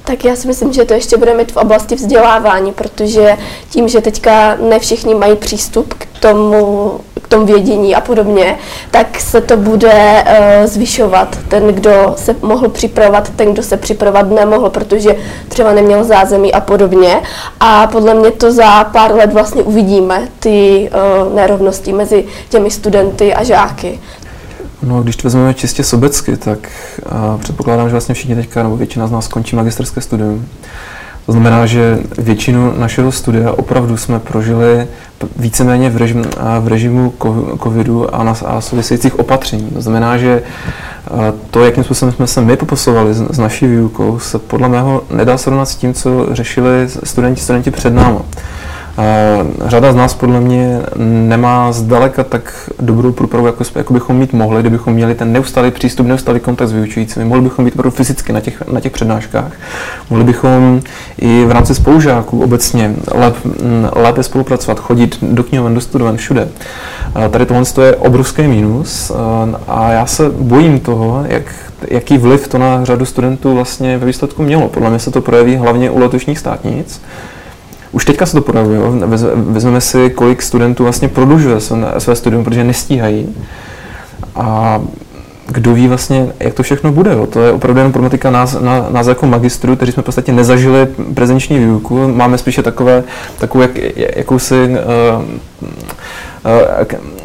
Tak 0.04 0.24
já 0.24 0.36
si 0.36 0.48
myslím, 0.48 0.72
že 0.72 0.84
to 0.84 0.94
ještě 0.94 1.16
bude 1.16 1.34
mít 1.34 1.52
v 1.52 1.56
oblasti 1.56 1.94
vzdělávání, 1.94 2.72
protože 2.72 3.36
tím, 3.70 3.88
že 3.88 4.00
teďka 4.00 4.56
ne 4.68 4.78
všichni 4.78 5.14
mají 5.14 5.36
přístup 5.36 5.94
k 5.94 6.06
tomu, 6.20 7.00
k 7.32 7.34
tomu 7.34 7.46
vědění 7.46 7.94
a 7.94 8.00
podobně, 8.00 8.56
tak 8.90 9.20
se 9.20 9.40
to 9.40 9.56
bude 9.56 10.24
uh, 10.24 10.66
zvyšovat. 10.66 11.38
Ten, 11.48 11.66
kdo 11.66 12.14
se 12.16 12.36
mohl 12.42 12.68
připravovat, 12.68 13.30
ten, 13.36 13.52
kdo 13.52 13.62
se 13.62 13.76
připravovat 13.76 14.30
nemohl, 14.30 14.70
protože 14.70 15.16
třeba 15.48 15.72
neměl 15.72 16.04
zázemí 16.04 16.52
a 16.54 16.60
podobně. 16.60 17.20
A 17.60 17.86
podle 17.86 18.14
mě 18.14 18.30
to 18.30 18.52
za 18.52 18.84
pár 18.84 19.14
let 19.14 19.32
vlastně 19.32 19.62
uvidíme, 19.62 20.28
ty 20.38 20.90
uh, 21.26 21.34
nerovnosti 21.34 21.92
mezi 21.92 22.24
těmi 22.48 22.70
studenty 22.70 23.34
a 23.34 23.44
žáky. 23.44 24.00
No, 24.82 25.02
když 25.02 25.16
to 25.16 25.22
vezmeme 25.24 25.54
čistě 25.54 25.84
sobecky, 25.84 26.36
tak 26.36 26.58
a 27.08 27.38
předpokládám, 27.40 27.88
že 27.88 27.92
vlastně 27.92 28.14
všichni 28.14 28.34
teďka, 28.34 28.62
nebo 28.62 28.76
většina 28.76 29.06
z 29.06 29.10
nás 29.10 29.28
končí 29.28 29.56
magisterské 29.56 30.00
studium. 30.00 30.46
To 31.26 31.32
znamená, 31.32 31.66
že 31.66 31.98
většinu 32.18 32.74
našeho 32.78 33.12
studia 33.12 33.52
opravdu 33.52 33.96
jsme 33.96 34.18
prožili 34.18 34.86
víceméně 35.36 35.90
v, 35.90 35.96
režim, 35.96 36.24
v 36.60 36.68
režimu 36.68 37.14
covidu 37.62 38.14
a, 38.14 38.24
na, 38.24 38.34
a 38.46 38.60
souvisejících 38.60 39.18
opatření. 39.18 39.70
To 39.70 39.82
znamená, 39.82 40.18
že 40.18 40.42
to, 41.50 41.64
jakým 41.64 41.84
způsobem 41.84 42.14
jsme 42.14 42.26
se 42.26 42.40
my 42.40 42.56
poposovali 42.56 43.14
s, 43.14 43.20
s 43.30 43.38
naší 43.38 43.66
výukou, 43.66 44.18
se 44.18 44.38
podle 44.38 44.68
mého 44.68 45.02
nedá 45.10 45.38
srovnat 45.38 45.64
s 45.66 45.76
tím, 45.76 45.94
co 45.94 46.34
řešili 46.34 46.88
studenti, 47.04 47.40
studenti 47.40 47.70
před 47.70 47.94
námi. 47.94 48.18
Řada 49.66 49.92
z 49.92 49.94
nás 49.94 50.14
podle 50.14 50.40
mě 50.40 50.80
nemá 51.28 51.72
zdaleka 51.72 52.24
tak 52.24 52.70
dobrou 52.80 53.12
průpravu, 53.12 53.46
jako, 53.46 53.64
jako 53.74 53.92
bychom 53.92 54.16
mít 54.16 54.32
mohli, 54.32 54.60
kdybychom 54.60 54.94
měli 54.94 55.14
ten 55.14 55.32
neustálý 55.32 55.70
přístup, 55.70 56.06
neustálý 56.06 56.40
kontakt 56.40 56.68
s 56.68 56.72
vyučujícími. 56.72 57.24
Mohli 57.24 57.42
bychom 57.42 57.64
být 57.64 57.74
opravdu 57.74 57.90
fyzicky 57.90 58.32
na 58.32 58.40
těch, 58.40 58.62
na 58.72 58.80
těch 58.80 58.92
přednáškách. 58.92 59.52
Mohli 60.10 60.24
bychom 60.24 60.80
i 61.18 61.44
v 61.44 61.50
rámci 61.50 61.74
spolužáků 61.74 62.42
obecně 62.42 62.94
lép, 63.14 63.36
lépe 63.92 64.22
spolupracovat, 64.22 64.80
chodit 64.80 65.18
do 65.22 65.42
knihoven, 65.42 65.74
do 65.74 65.80
studoven, 65.80 66.16
všude. 66.16 66.48
Tady 67.30 67.46
tohle 67.46 67.64
je 67.82 67.96
obrovský 67.96 68.42
mínus 68.42 69.12
a 69.68 69.92
já 69.92 70.06
se 70.06 70.30
bojím 70.30 70.80
toho, 70.80 71.24
jak, 71.28 71.42
jaký 71.88 72.18
vliv 72.18 72.48
to 72.48 72.58
na 72.58 72.84
řadu 72.84 73.04
studentů 73.04 73.54
vlastně 73.54 73.98
ve 73.98 74.06
výsledku 74.06 74.42
mělo. 74.42 74.68
Podle 74.68 74.90
mě 74.90 74.98
se 74.98 75.10
to 75.10 75.20
projeví 75.20 75.56
hlavně 75.56 75.90
u 75.90 75.98
letošních 75.98 76.38
státnic, 76.38 77.00
už 77.92 78.04
teďka 78.04 78.26
se 78.26 78.32
to 78.32 78.42
projevuje. 78.42 78.78
Vezmeme 79.34 79.80
si, 79.80 80.10
kolik 80.10 80.42
studentů 80.42 80.82
vlastně 80.82 81.08
prodlužuje 81.08 81.56
své 81.98 82.16
studium, 82.16 82.44
protože 82.44 82.64
nestíhají. 82.64 83.34
A 84.34 84.80
kdo 85.48 85.74
ví 85.74 85.88
vlastně, 85.88 86.32
jak 86.40 86.54
to 86.54 86.62
všechno 86.62 86.92
bude. 86.92 87.12
Jo. 87.12 87.26
To 87.26 87.40
je 87.40 87.52
opravdu 87.52 87.78
jenom 87.78 87.92
problematika 87.92 88.30
nás, 88.30 88.56
na, 88.60 88.86
nás 88.90 89.06
jako 89.06 89.26
magistrů, 89.26 89.76
kteří 89.76 89.92
jsme 89.92 90.02
v 90.02 90.06
podstatě 90.06 90.32
nezažili 90.32 90.88
prezenční 91.14 91.58
výuku. 91.58 92.08
Máme 92.08 92.38
spíše 92.38 92.62
takové, 92.62 93.04
takovou 93.38 93.62
jak, 93.62 93.70
jakousi 94.16 94.68
uh, 94.68 95.22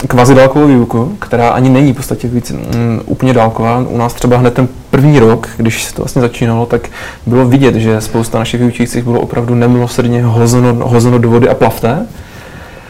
kvazi 0.08 0.36
dálkovou 0.36 0.67
výuku, 0.67 1.15
která 1.19 1.49
ani 1.49 1.69
není 1.69 1.93
v 1.93 1.95
podstatě 1.95 2.27
víc, 2.27 2.51
um, 2.51 2.60
úplně 3.06 3.34
dálková. 3.34 3.77
U 3.77 3.97
nás 3.97 4.13
třeba 4.13 4.38
hned 4.38 4.53
ten 4.53 4.67
první 4.89 5.19
rok, 5.19 5.49
když 5.58 5.84
se 5.84 5.93
to 5.93 6.01
vlastně 6.01 6.21
začínalo, 6.21 6.65
tak 6.65 6.89
bylo 7.25 7.45
vidět, 7.47 7.75
že 7.75 8.01
spousta 8.01 8.39
našich 8.39 8.60
vyučujících 8.60 9.03
bylo 9.03 9.19
opravdu 9.19 9.56
nemilosrdně 9.56 10.23
hozeno, 10.23 10.73
hozeno 10.88 11.19
do 11.19 11.30
vody 11.30 11.49
a 11.49 11.53
plavté. 11.53 12.06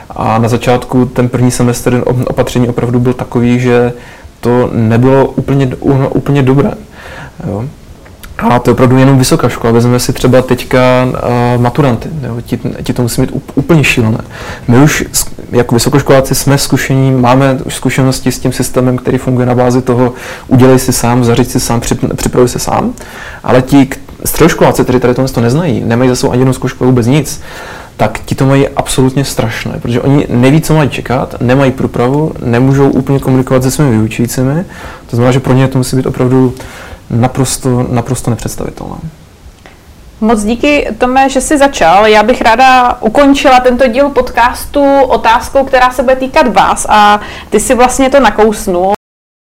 A 0.09 0.37
na 0.37 0.47
začátku 0.47 1.05
ten 1.05 1.29
první 1.29 1.51
semestr 1.51 2.03
opatření 2.27 2.69
opravdu 2.69 2.99
byl 2.99 3.13
takový, 3.13 3.59
že 3.59 3.93
to 4.39 4.69
nebylo 4.73 5.27
úplně, 5.27 5.75
úplně 6.09 6.43
dobré. 6.43 6.71
Jo. 7.47 7.65
A 8.37 8.59
to 8.59 8.69
je 8.69 8.73
opravdu 8.73 8.97
jenom 8.97 9.17
vysoká 9.17 9.49
škola. 9.49 9.73
Vezmeme 9.73 9.99
si 9.99 10.13
třeba 10.13 10.41
teďka 10.41 10.79
uh, 11.05 11.61
maturanty. 11.61 12.09
Jo. 12.23 12.41
Ti, 12.41 12.59
ti 12.83 12.93
to 12.93 13.01
musí 13.01 13.21
být 13.21 13.31
úplně 13.55 13.83
šílené. 13.83 14.17
My 14.67 14.77
už 14.77 15.03
jako 15.51 15.75
vysokoškoláci 15.75 16.35
jsme 16.35 16.57
zkušení, 16.57 17.11
máme 17.11 17.57
už 17.65 17.75
zkušenosti 17.75 18.31
s 18.31 18.39
tím 18.39 18.51
systémem, 18.51 18.97
který 18.97 19.17
funguje 19.17 19.45
na 19.45 19.55
bázi 19.55 19.81
toho, 19.81 20.13
udělej 20.47 20.79
si 20.79 20.93
sám, 20.93 21.23
zařiď 21.23 21.49
si 21.49 21.59
sám, 21.59 21.81
připravuj 22.15 22.49
se 22.49 22.59
sám. 22.59 22.93
Ale 23.43 23.61
ti 23.61 23.89
středoškoláci, 24.25 24.83
kteří 24.83 24.99
tady 24.99 25.13
to 25.13 25.41
neznají, 25.41 25.83
nemají 25.85 26.09
za 26.09 26.15
sebou 26.15 26.31
ani 26.31 26.41
jednu 26.41 26.53
zkoušku 26.53 26.85
vůbec 26.85 27.07
nic, 27.07 27.41
tak 27.97 28.19
ti 28.25 28.35
to 28.35 28.45
mají 28.45 28.67
absolutně 28.67 29.25
strašné, 29.25 29.79
protože 29.81 30.01
oni 30.01 30.25
neví, 30.29 30.61
co 30.61 30.73
mají 30.73 30.89
čekat, 30.89 31.35
nemají 31.41 31.71
průpravu, 31.71 32.33
nemůžou 32.45 32.89
úplně 32.89 33.19
komunikovat 33.19 33.63
se 33.63 33.71
svými 33.71 33.91
vyučujícími. 33.91 34.65
To 35.09 35.15
znamená, 35.15 35.31
že 35.31 35.39
pro 35.39 35.53
ně 35.53 35.67
to 35.67 35.77
musí 35.77 35.95
být 35.95 36.05
opravdu 36.05 36.53
naprosto, 37.09 37.87
naprosto 37.89 38.29
nepředstavitelné. 38.29 38.95
Moc 40.21 40.43
díky 40.43 40.87
Tome, 40.97 41.29
že 41.29 41.41
jsi 41.41 41.57
začal. 41.57 42.07
Já 42.07 42.23
bych 42.23 42.41
ráda 42.41 42.97
ukončila 43.01 43.59
tento 43.59 43.87
díl 43.87 44.09
podcastu 44.09 44.83
otázkou, 45.01 45.63
která 45.63 45.91
se 45.91 46.03
bude 46.03 46.15
týkat 46.15 46.47
vás 46.47 46.85
a 46.89 47.19
ty 47.49 47.59
si 47.59 47.75
vlastně 47.75 48.09
to 48.09 48.19
nakousnul. 48.19 48.93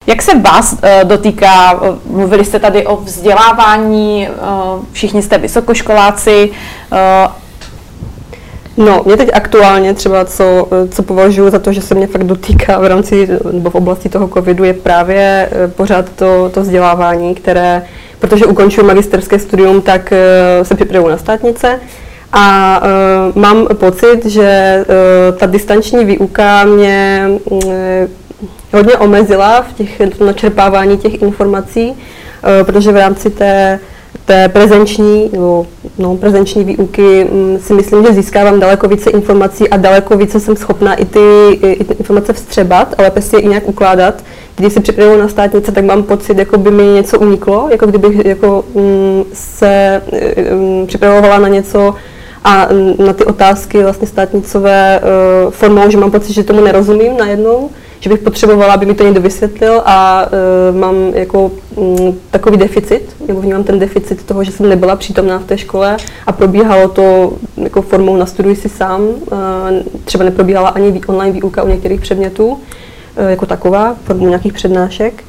Jak 0.07 0.23
se 0.23 0.39
vás 0.39 0.77
eh, 0.83 1.05
dotýká, 1.05 1.81
mluvili 2.07 2.45
jste 2.45 2.59
tady 2.59 2.87
o 2.87 2.97
vzdělávání, 2.97 4.29
eh, 4.29 4.33
všichni 4.93 5.23
jste 5.23 5.39
vysokoškoláci, 5.39 6.51
eh, 6.93 7.29
No, 8.79 9.03
mě 9.07 9.17
teď 9.17 9.31
aktuálně 9.33 9.95
třeba, 9.95 10.25
co, 10.25 10.69
co 10.91 11.03
považuji 11.03 11.51
za 11.51 11.59
to, 11.59 11.73
že 11.73 11.81
se 11.81 11.95
mě 11.95 12.07
fakt 12.07 12.25
dotýká 12.25 12.79
v 12.79 12.87
rámci 12.87 13.29
nebo 13.53 13.71
v 13.71 13.75
oblasti 13.75 14.09
toho 14.09 14.29
covidu, 14.29 14.65
je 14.65 14.75
právě 14.75 15.49
eh, 15.53 15.69
pořád 15.69 16.09
to, 16.17 16.51
to 16.55 16.61
vzdělávání, 16.61 17.35
které, 17.35 17.83
protože 18.19 18.47
ukončuji 18.47 18.87
magisterské 18.87 19.39
studium, 19.39 19.83
tak 19.83 20.13
eh, 20.13 20.65
se 20.65 20.75
připravuji 20.75 21.11
na 21.11 21.19
státnice. 21.19 21.81
A 22.33 22.81
uh, 23.35 23.43
mám 23.43 23.67
pocit, 23.67 24.27
že 24.27 24.85
uh, 24.89 25.39
ta 25.39 25.47
distanční 25.47 26.05
výuka 26.05 26.65
mě 26.65 27.29
uh, 27.45 27.63
hodně 28.73 28.97
omezila 28.97 29.63
v 29.63 29.73
těch 29.73 30.21
načerpávání 30.21 30.99
těch 30.99 31.23
informací, 31.23 31.91
uh, 31.91 31.97
protože 32.67 32.93
v 32.93 32.97
rámci 32.97 33.31
té 33.31 33.79
té 34.29 34.49
prezenční, 34.49 35.29
nebo, 35.33 35.67
no, 35.99 36.17
prezenční 36.17 36.65
výuky 36.65 37.27
mm, 37.33 37.59
si 37.59 37.75
myslím, 37.75 38.07
že 38.07 38.13
získávám 38.13 38.61
daleko 38.61 38.89
více 38.89 39.11
informací 39.11 39.69
a 39.71 39.77
daleko 39.77 40.17
více 40.17 40.41
jsem 40.41 40.57
schopná 40.57 40.95
i 40.95 41.05
ty, 41.05 41.51
i 41.63 41.85
ty 41.85 41.95
informace 41.95 42.33
vstřebat, 42.33 42.95
ale 42.99 43.13
si 43.21 43.37
je 43.37 43.43
i 43.43 43.49
nějak 43.49 43.69
ukládat. 43.69 44.15
Když 44.57 44.73
se 44.73 44.81
připravuju 44.81 45.19
na 45.19 45.29
státnice, 45.29 45.73
tak 45.73 45.85
mám 45.85 46.03
pocit, 46.03 46.39
jako 46.39 46.59
by 46.59 46.71
mi 46.71 46.83
něco 46.83 47.19
uniklo, 47.19 47.69
jako 47.71 47.87
kdybych 47.87 48.27
jako, 48.27 48.65
mm, 48.75 49.25
se 49.33 50.03
mm, 50.53 50.87
připravovala 50.87 51.39
na 51.39 51.49
něco 51.49 51.95
a 52.45 52.69
na 53.07 53.13
ty 53.13 53.25
otázky 53.25 53.83
vlastně 53.83 54.07
státnicové 54.07 55.01
uh, 55.01 55.51
formou, 55.51 55.91
že 55.91 55.99
mám 55.99 56.11
pocit, 56.11 56.33
že 56.33 56.45
tomu 56.45 56.61
nerozumím 56.61 57.17
najednou 57.17 57.71
že 58.01 58.11
bych 58.11 58.21
potřebovala, 58.21 58.75
aby 58.75 58.87
mi 58.87 58.95
to 58.95 59.05
někdo 59.05 59.21
vysvětlil 59.21 59.83
a 59.85 60.27
uh, 60.71 60.77
mám 60.77 60.95
jako 61.15 61.51
um, 61.75 62.19
takový 62.31 62.57
deficit, 62.57 63.17
nebo 63.29 63.41
vnímám 63.41 63.65
ten 63.65 63.79
deficit 63.79 64.25
toho, 64.25 64.45
že 64.45 64.53
jsem 64.53 64.69
nebyla 64.69 64.97
přítomná 64.97 65.39
v 65.39 65.45
té 65.45 65.59
škole 65.59 65.97
a 66.27 66.33
probíhalo 66.33 66.89
to 66.89 67.33
jako 67.57 67.83
formou 67.83 68.17
nastuduj 68.17 68.57
si 68.57 68.69
sám, 68.69 69.03
uh, 69.03 69.39
třeba 70.05 70.25
neprobíhala 70.25 70.69
ani 70.69 71.01
online 71.07 71.33
výuka 71.33 71.63
u 71.63 71.69
některých 71.69 72.01
předmětů 72.01 72.47
uh, 72.47 72.59
jako 73.29 73.47
taková, 73.47 73.97
formou 74.05 74.29
nějakých 74.29 74.53
přednášek. 74.53 75.25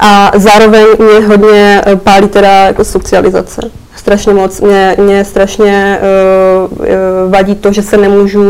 A 0.00 0.32
zároveň 0.36 0.86
mě 0.98 1.26
hodně 1.26 1.82
pálí 1.96 2.28
teda 2.28 2.50
jako 2.50 2.84
socializace. 2.84 3.70
Strašně 3.96 4.34
moc. 4.34 4.60
Mě, 4.60 4.96
mě 5.00 5.24
strašně 5.24 6.00
uh, 6.00 7.30
vadí 7.30 7.54
to, 7.54 7.72
že 7.72 7.82
se 7.82 7.96
nemůžu 7.96 8.40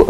uh, 0.00 0.06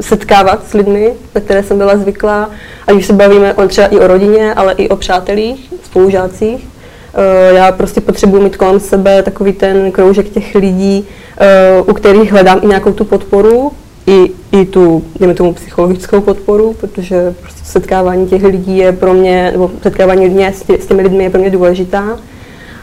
setkávat 0.00 0.68
s 0.68 0.72
lidmi, 0.74 1.12
na 1.34 1.40
které 1.40 1.62
jsem 1.62 1.78
byla 1.78 1.96
zvyklá, 1.96 2.50
ať 2.86 2.94
už 2.94 3.06
se 3.06 3.12
bavíme 3.12 3.54
o, 3.54 3.68
třeba 3.68 3.86
i 3.86 3.98
o 3.98 4.06
rodině, 4.06 4.54
ale 4.54 4.72
i 4.72 4.88
o 4.88 4.96
přátelích, 4.96 5.72
spolužácích. 5.84 6.68
Eh, 7.14 7.54
já 7.54 7.72
prostě 7.72 8.00
potřebuji 8.00 8.42
mít 8.42 8.56
kolem 8.56 8.80
sebe 8.80 9.22
takový 9.22 9.52
ten 9.52 9.92
kroužek 9.92 10.28
těch 10.28 10.54
lidí, 10.54 11.08
eh, 11.38 11.82
u 11.82 11.92
kterých 11.92 12.32
hledám 12.32 12.60
i 12.62 12.66
nějakou 12.66 12.92
tu 12.92 13.04
podporu, 13.04 13.72
i, 14.06 14.30
i 14.52 14.66
tu, 14.66 15.04
dejme 15.20 15.34
tomu, 15.34 15.52
psychologickou 15.52 16.20
podporu, 16.20 16.76
protože 16.80 17.34
prostě 17.40 17.64
setkávání 17.64 18.26
těch 18.26 18.42
lidí 18.42 18.78
je 18.78 18.92
pro 18.92 19.14
mě, 19.14 19.50
nebo 19.52 19.70
setkávání 19.82 20.28
mě 20.28 20.52
s, 20.52 20.70
s 20.70 20.86
těmi 20.86 21.02
lidmi 21.02 21.24
je 21.24 21.30
pro 21.30 21.40
mě 21.40 21.50
důležitá. 21.50 22.18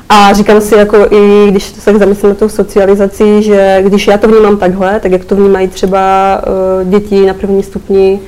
A 0.09 0.33
říkám 0.33 0.61
si, 0.61 0.75
jako 0.75 0.97
i 1.09 1.47
když 1.51 1.63
se 1.63 1.97
zamyslím 1.99 2.29
na 2.29 2.35
tou 2.35 2.49
socializaci, 2.49 3.41
že 3.41 3.83
když 3.85 4.07
já 4.07 4.17
to 4.17 4.27
vnímám 4.27 4.57
takhle, 4.57 4.99
tak 4.99 5.11
jak 5.11 5.25
to 5.25 5.35
vnímají 5.35 5.67
třeba 5.67 6.01
uh, 6.83 6.89
děti 6.89 7.25
na 7.25 7.33
první 7.33 7.63
stupni 7.63 8.19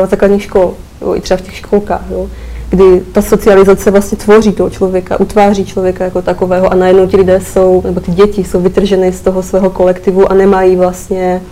uh, 0.00 0.08
základních 0.10 0.42
škol, 0.42 0.74
jo, 1.02 1.14
i 1.14 1.20
třeba 1.20 1.38
v 1.38 1.40
těch 1.40 1.56
školkách, 1.56 2.02
jo, 2.10 2.26
kdy 2.70 3.02
ta 3.12 3.22
socializace 3.22 3.90
vlastně 3.90 4.18
tvoří 4.18 4.52
toho 4.52 4.70
člověka, 4.70 5.20
utváří 5.20 5.64
člověka 5.64 6.04
jako 6.04 6.22
takového 6.22 6.72
a 6.72 6.74
najednou 6.74 7.06
ti 7.06 7.16
lidé 7.16 7.40
jsou, 7.40 7.82
nebo 7.84 8.00
ty 8.00 8.10
děti 8.10 8.44
jsou 8.44 8.60
vytrženy 8.60 9.12
z 9.12 9.20
toho 9.20 9.42
svého 9.42 9.70
kolektivu 9.70 10.30
a 10.30 10.34
nemají 10.34 10.76
vlastně 10.76 11.42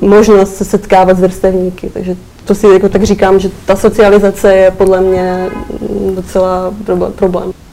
uh, 0.00 0.08
možnost 0.08 0.56
se 0.56 0.64
setkávat 0.64 1.16
s 1.16 1.20
vrstevníky. 1.20 1.90
Takže 1.94 2.16
to 2.44 2.54
si 2.54 2.66
jako 2.66 2.88
tak 2.88 3.02
říkám, 3.02 3.38
že 3.40 3.50
ta 3.66 3.76
socializace 3.76 4.54
je 4.54 4.70
podle 4.70 5.00
mě 5.00 5.50
docela 6.14 6.74
problém. 7.16 7.63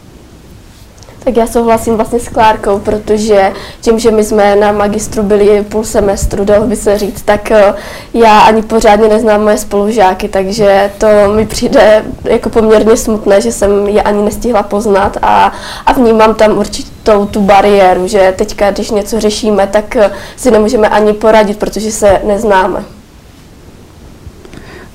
Tak 1.23 1.37
já 1.37 1.47
souhlasím 1.47 1.95
vlastně 1.95 2.19
s 2.19 2.27
Klárkou, 2.27 2.79
protože 2.79 3.53
tím, 3.81 3.99
že 3.99 4.11
my 4.11 4.23
jsme 4.23 4.55
na 4.55 4.71
magistru 4.71 5.23
byli 5.23 5.63
půl 5.63 5.83
semestru, 5.83 6.45
dalo 6.45 6.67
by 6.67 6.75
se 6.75 6.97
říct, 6.97 7.21
tak 7.21 7.51
eh, 7.51 7.73
já 8.13 8.39
ani 8.39 8.61
pořádně 8.61 9.07
neznám 9.07 9.43
moje 9.43 9.57
spolužáky, 9.57 10.27
takže 10.27 10.91
to 10.97 11.07
mi 11.35 11.45
přijde 11.45 12.05
jako 12.23 12.49
poměrně 12.49 12.97
smutné, 12.97 13.41
že 13.41 13.51
jsem 13.51 13.87
je 13.87 14.01
ani 14.01 14.23
nestihla 14.23 14.63
poznat 14.63 15.17
a, 15.21 15.51
a 15.85 15.93
vnímám 15.93 16.35
tam 16.35 16.57
určitou 16.57 17.25
tu 17.25 17.41
bariéru, 17.41 18.07
že 18.07 18.33
teďka, 18.37 18.71
když 18.71 18.91
něco 18.91 19.19
řešíme, 19.19 19.67
tak 19.67 19.95
eh, 19.95 20.11
si 20.35 20.51
nemůžeme 20.51 20.89
ani 20.89 21.13
poradit, 21.13 21.59
protože 21.59 21.91
se 21.91 22.21
neznáme. 22.23 22.83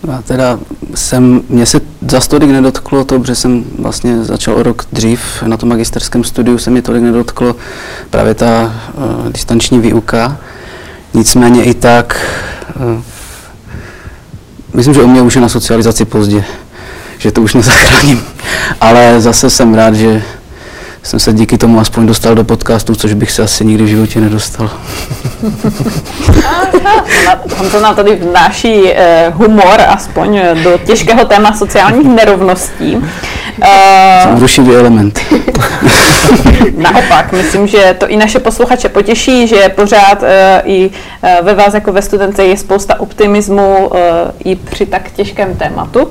Já 0.08 0.22
teda 0.22 0.58
jsem, 0.94 1.42
mě 1.48 1.66
se 1.66 1.80
za 2.08 2.20
tolik 2.20 2.50
nedotklo 2.50 3.04
to, 3.04 3.20
protože 3.20 3.34
jsem 3.34 3.64
vlastně 3.78 4.24
začal 4.24 4.54
o 4.54 4.62
rok 4.62 4.84
dřív 4.92 5.20
na 5.46 5.56
tom 5.56 5.68
magisterském 5.68 6.24
studiu, 6.24 6.58
se 6.58 6.70
mě 6.70 6.82
tolik 6.82 7.02
nedotklo 7.02 7.56
právě 8.10 8.34
ta 8.34 8.74
uh, 8.94 9.32
distanční 9.32 9.80
výuka. 9.80 10.38
Nicméně 11.14 11.64
i 11.64 11.74
tak, 11.74 12.26
uh, 12.76 13.02
myslím, 14.74 14.94
že 14.94 15.02
u 15.02 15.08
mě 15.08 15.22
už 15.22 15.34
je 15.34 15.40
na 15.40 15.48
socializaci 15.48 16.04
pozdě, 16.04 16.44
že 17.18 17.32
to 17.32 17.42
už 17.42 17.54
nezachráním. 17.54 18.22
Ale 18.80 19.20
zase 19.20 19.50
jsem 19.50 19.74
rád, 19.74 19.94
že 19.94 20.22
jsem 21.02 21.20
se 21.20 21.32
díky 21.32 21.58
tomu 21.58 21.80
aspoň 21.80 22.06
dostal 22.06 22.34
do 22.34 22.44
podcastu, 22.44 22.94
což 22.94 23.14
bych 23.14 23.32
se 23.32 23.42
asi 23.42 23.64
nikdy 23.64 23.84
v 23.84 23.88
životě 23.88 24.20
nedostal. 24.20 24.70
Honzo 27.56 27.80
nám 27.80 27.96
tady 27.96 28.16
vnáší 28.16 28.92
eh, 28.92 29.32
humor 29.34 29.80
aspoň 29.88 30.40
do 30.64 30.78
těžkého 30.78 31.24
téma 31.24 31.52
sociálních 31.52 32.08
nerovností. 32.08 32.98
Jsem 34.22 34.38
rušivý 34.38 34.74
element. 34.74 35.20
Naopak, 36.76 37.32
myslím, 37.32 37.66
že 37.66 37.96
to 37.98 38.08
i 38.08 38.16
naše 38.16 38.38
posluchače 38.38 38.88
potěší, 38.88 39.46
že 39.46 39.68
pořád 39.68 40.22
eh, 40.22 40.62
i 40.64 40.90
eh, 41.22 41.38
ve 41.42 41.54
vás 41.54 41.74
jako 41.74 41.92
ve 41.92 42.02
studence 42.02 42.44
je 42.44 42.56
spousta 42.56 43.00
optimismu 43.00 43.90
i 44.44 44.56
při 44.56 44.86
tak 44.86 45.10
těžkém 45.10 45.54
tématu. 45.54 46.08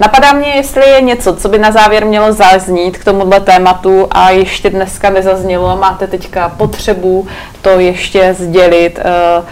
Napadá 0.00 0.32
mě, 0.32 0.48
jestli 0.48 0.90
je 0.90 1.00
něco, 1.00 1.36
co 1.36 1.48
by 1.48 1.58
na 1.58 1.72
závěr 1.72 2.04
mělo 2.06 2.32
zaznít 2.32 2.98
k 2.98 3.04
tomuhle 3.04 3.40
tématu 3.40 4.08
a 4.10 4.30
ještě 4.30 4.70
dneska 4.70 5.10
nezaznělo. 5.10 5.76
Máte 5.76 6.06
teďka 6.06 6.48
potřebu 6.48 7.26
to 7.62 7.70
ještě 7.80 8.34
sdělit. 8.38 8.98
Eh, 8.98 9.42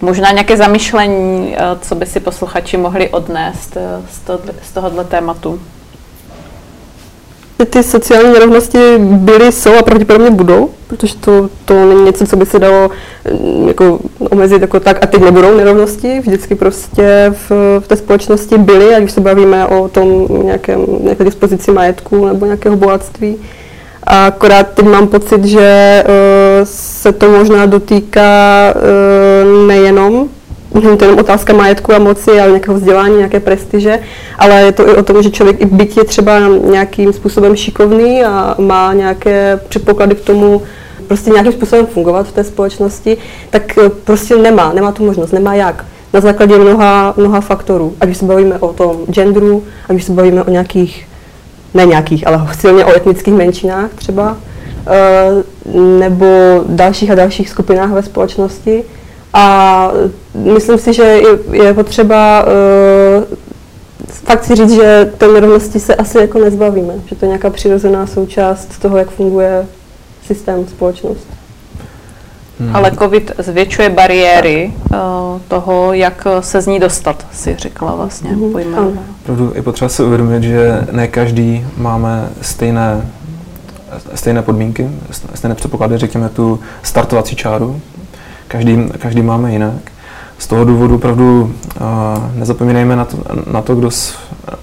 možná 0.00 0.32
nějaké 0.32 0.56
zamyšlení, 0.56 1.56
eh, 1.56 1.60
co 1.80 1.94
by 1.94 2.06
si 2.06 2.20
posluchači 2.20 2.76
mohli 2.76 3.08
odnést 3.08 3.76
to, 4.24 4.40
z 4.62 4.72
tohohle 4.72 5.04
tématu. 5.04 5.60
Ty 7.64 7.82
sociální 7.82 8.32
nerovnosti 8.32 8.78
byly, 8.98 9.52
jsou 9.52 9.74
a 9.78 9.82
pravděpodobně 9.82 10.30
budou, 10.30 10.70
protože 10.86 11.16
to, 11.16 11.48
to 11.64 11.86
není 11.88 12.04
něco, 12.04 12.26
co 12.26 12.36
by 12.36 12.46
se 12.46 12.58
dalo 12.58 12.90
mm, 13.40 13.68
jako 13.68 13.98
omezit 14.30 14.62
jako 14.62 14.80
tak 14.80 14.98
a 15.02 15.06
teď 15.06 15.20
nebudou 15.20 15.56
nerovnosti. 15.56 16.20
Vždycky 16.20 16.54
prostě 16.54 17.34
v, 17.48 17.50
v 17.80 17.88
té 17.88 17.96
společnosti 17.96 18.58
byly, 18.58 18.94
ať 18.94 19.02
už 19.02 19.12
se 19.12 19.20
bavíme 19.20 19.66
o 19.66 19.88
tom 19.88 20.26
nějakém, 20.42 20.86
nějaké 21.00 21.24
dispozici 21.24 21.70
majetku 21.72 22.26
nebo 22.26 22.46
nějakého 22.46 22.76
bohatství. 22.76 23.36
A 24.02 24.26
akorát 24.26 24.70
teď 24.74 24.84
mám 24.84 25.08
pocit, 25.08 25.44
že 25.44 26.04
uh, 26.06 26.12
se 26.64 27.12
to 27.12 27.30
možná 27.30 27.66
dotýká 27.66 28.74
uh, 28.74 29.66
nejenom 29.66 30.28
Není 30.82 30.96
to 30.96 31.04
jenom 31.04 31.18
otázka 31.18 31.52
majetku 31.52 31.92
a 31.94 31.98
moci 31.98 32.30
a 32.40 32.46
nějakého 32.46 32.76
vzdělání, 32.76 33.16
nějaké 33.16 33.40
prestiže, 33.40 33.98
ale 34.38 34.62
je 34.62 34.72
to 34.72 34.88
i 34.88 34.96
o 34.96 35.02
tom, 35.02 35.22
že 35.22 35.30
člověk 35.30 35.60
i 35.60 35.66
byť 35.66 35.96
je 35.96 36.04
třeba 36.04 36.38
nějakým 36.48 37.12
způsobem 37.12 37.56
šikovný 37.56 38.24
a 38.24 38.54
má 38.58 38.92
nějaké 38.92 39.60
předpoklady 39.68 40.14
k 40.14 40.20
tomu, 40.20 40.62
prostě 41.08 41.30
nějakým 41.30 41.52
způsobem 41.52 41.86
fungovat 41.86 42.26
v 42.26 42.32
té 42.32 42.44
společnosti, 42.44 43.16
tak 43.50 43.78
eh, 43.78 43.88
prostě 43.88 44.36
nemá, 44.36 44.72
nemá 44.72 44.92
tu 44.92 45.04
možnost, 45.04 45.32
nemá 45.32 45.54
jak. 45.54 45.84
Na 46.12 46.20
základě 46.20 46.58
mnoha, 46.58 47.14
mnoha 47.16 47.40
faktorů. 47.40 47.94
Ať 48.00 48.08
už 48.08 48.16
se 48.16 48.24
bavíme 48.24 48.58
o 48.58 48.72
tom 48.72 48.96
genderu, 49.10 49.62
ať 49.88 49.96
už 49.96 50.04
se 50.04 50.12
bavíme 50.12 50.42
o 50.42 50.50
nějakých, 50.50 51.08
ne 51.74 51.86
nějakých, 51.86 52.26
ale 52.26 52.48
silně 52.58 52.84
o 52.84 52.96
etnických 52.96 53.34
menšinách 53.34 53.90
třeba, 53.94 54.36
eh, 54.86 55.42
nebo 55.98 56.26
dalších 56.68 57.10
a 57.10 57.14
dalších 57.14 57.50
skupinách 57.50 57.90
ve 57.90 58.02
společnosti. 58.02 58.84
A 59.32 59.90
myslím 60.34 60.78
si, 60.78 60.92
že 60.92 61.02
je, 61.02 61.38
je 61.52 61.74
potřeba 61.74 62.44
uh, 62.44 63.36
fakt 64.08 64.44
si 64.44 64.54
říct, 64.54 64.72
že 64.72 65.12
té 65.18 65.28
nerovnosti 65.28 65.80
se 65.80 65.94
asi 65.94 66.18
jako 66.18 66.38
nezbavíme, 66.38 66.94
že 67.06 67.16
to 67.16 67.24
je 67.24 67.28
nějaká 67.28 67.50
přirozená 67.50 68.06
součást 68.06 68.78
toho, 68.78 68.96
jak 68.96 69.10
funguje 69.10 69.66
systém, 70.26 70.66
společnost. 70.68 71.26
Hmm. 72.60 72.76
Ale 72.76 72.90
COVID 72.98 73.32
zvětšuje 73.38 73.90
bariéry 73.90 74.72
uh, 74.90 74.98
toho, 75.48 75.92
jak 75.92 76.26
se 76.40 76.60
z 76.60 76.66
ní 76.66 76.80
dostat, 76.80 77.26
si 77.32 77.56
řekla 77.58 77.94
vlastně 77.94 78.30
hmm. 78.30 78.52
pojmenová. 78.52 79.02
Opravdu 79.22 79.52
je 79.54 79.62
potřeba 79.62 79.88
si 79.88 80.02
uvědomit, 80.02 80.42
že 80.42 80.86
ne 80.92 81.08
každý 81.08 81.66
máme 81.76 82.28
stejné, 82.40 83.10
stejné 84.14 84.42
podmínky, 84.42 84.90
stejné 85.34 85.54
předpoklady, 85.54 85.98
řekněme 85.98 86.28
tu 86.28 86.60
startovací 86.82 87.36
čáru, 87.36 87.80
každý, 88.48 88.78
každý 88.98 89.22
máme 89.22 89.52
jinak. 89.52 89.74
Z 90.38 90.46
toho 90.46 90.64
důvodu 90.64 90.94
opravdu 90.94 91.42
uh, 91.42 92.38
nezapomínejme 92.38 92.96
na 92.96 93.04
to, 93.04 93.16
na, 93.52 93.62
to, 93.62 93.74
kdo, 93.74 93.90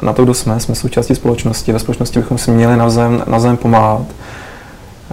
na 0.02 0.13
to, 0.13 0.24
kdo 0.24 0.34
jsme. 0.34 0.60
Jsme 0.60 0.76
součástí 0.76 1.15
společnosti. 1.15 1.72
Ve 1.72 1.80
společnosti 1.80 2.19
bychom 2.19 2.38
si 2.38 2.52
měli 2.52 2.78
navzájem, 2.78 3.24
navzájem 3.28 3.58
pomáhat. 3.58 4.06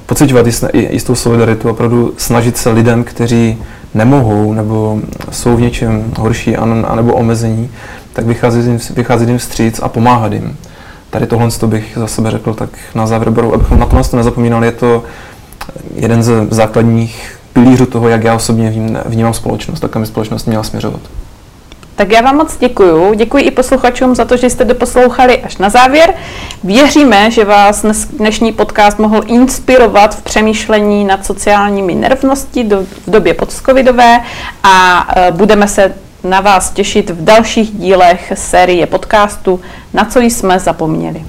Pocitovat 0.06 0.46
jistou 0.72 1.14
solidaritu, 1.14 1.70
opravdu 1.70 2.14
snažit 2.16 2.56
se 2.56 2.70
lidem, 2.70 3.04
kteří 3.04 3.58
nemohou 3.94 4.52
nebo 4.52 5.00
jsou 5.30 5.56
v 5.56 5.60
něčem 5.60 6.12
horší 6.18 6.56
anebo 6.56 7.14
omezení, 7.14 7.70
tak 8.12 8.26
vycházet 8.26 8.66
jim, 8.66 8.78
vycházet 8.94 9.28
jim 9.28 9.38
vstříc 9.38 9.80
a 9.82 9.88
pomáhat 9.88 10.32
jim. 10.32 10.56
Tady 11.10 11.26
tohle 11.26 11.48
bych 11.66 11.92
za 11.96 12.06
sebe 12.06 12.30
řekl, 12.30 12.54
tak 12.54 12.70
na 12.94 13.06
závěr, 13.06 13.32
abychom 13.54 13.78
na 13.78 13.86
tohle 13.86 14.04
nezapomínali, 14.12 14.66
je 14.66 14.72
to 14.72 15.02
jeden 15.94 16.22
ze 16.22 16.46
základních 16.50 17.39
pilířů 17.52 17.86
toho, 17.86 18.08
jak 18.08 18.24
já 18.24 18.34
osobně 18.34 18.72
vnímám 19.04 19.34
společnost, 19.34 19.80
tak 19.80 19.96
aby 19.96 20.06
společnost 20.06 20.46
měla 20.46 20.62
směřovat. 20.62 21.00
Tak 22.00 22.12
já 22.12 22.20
vám 22.20 22.36
moc 22.36 22.56
děkuju. 22.56 23.14
Děkuji 23.14 23.44
i 23.44 23.50
posluchačům 23.50 24.14
za 24.14 24.24
to, 24.24 24.36
že 24.36 24.50
jste 24.50 24.64
doposlouchali 24.64 25.38
až 25.38 25.56
na 25.56 25.68
závěr. 25.68 26.14
Věříme, 26.64 27.30
že 27.30 27.44
vás 27.44 27.84
dnešní 28.18 28.52
podcast 28.52 28.98
mohl 28.98 29.22
inspirovat 29.26 30.14
v 30.14 30.22
přemýšlení 30.22 31.04
nad 31.04 31.26
sociálními 31.26 31.94
nervnosti 31.94 32.64
do, 32.64 32.82
v 33.06 33.10
době 33.10 33.34
podskovidové 33.34 34.20
a 34.62 35.06
e, 35.16 35.30
budeme 35.32 35.68
se 35.68 35.94
na 36.24 36.40
vás 36.40 36.70
těšit 36.70 37.10
v 37.10 37.24
dalších 37.24 37.70
dílech 37.70 38.32
série 38.34 38.86
podcastu 38.86 39.60
Na 39.94 40.04
co 40.04 40.20
jsme 40.20 40.58
zapomněli. 40.58 41.24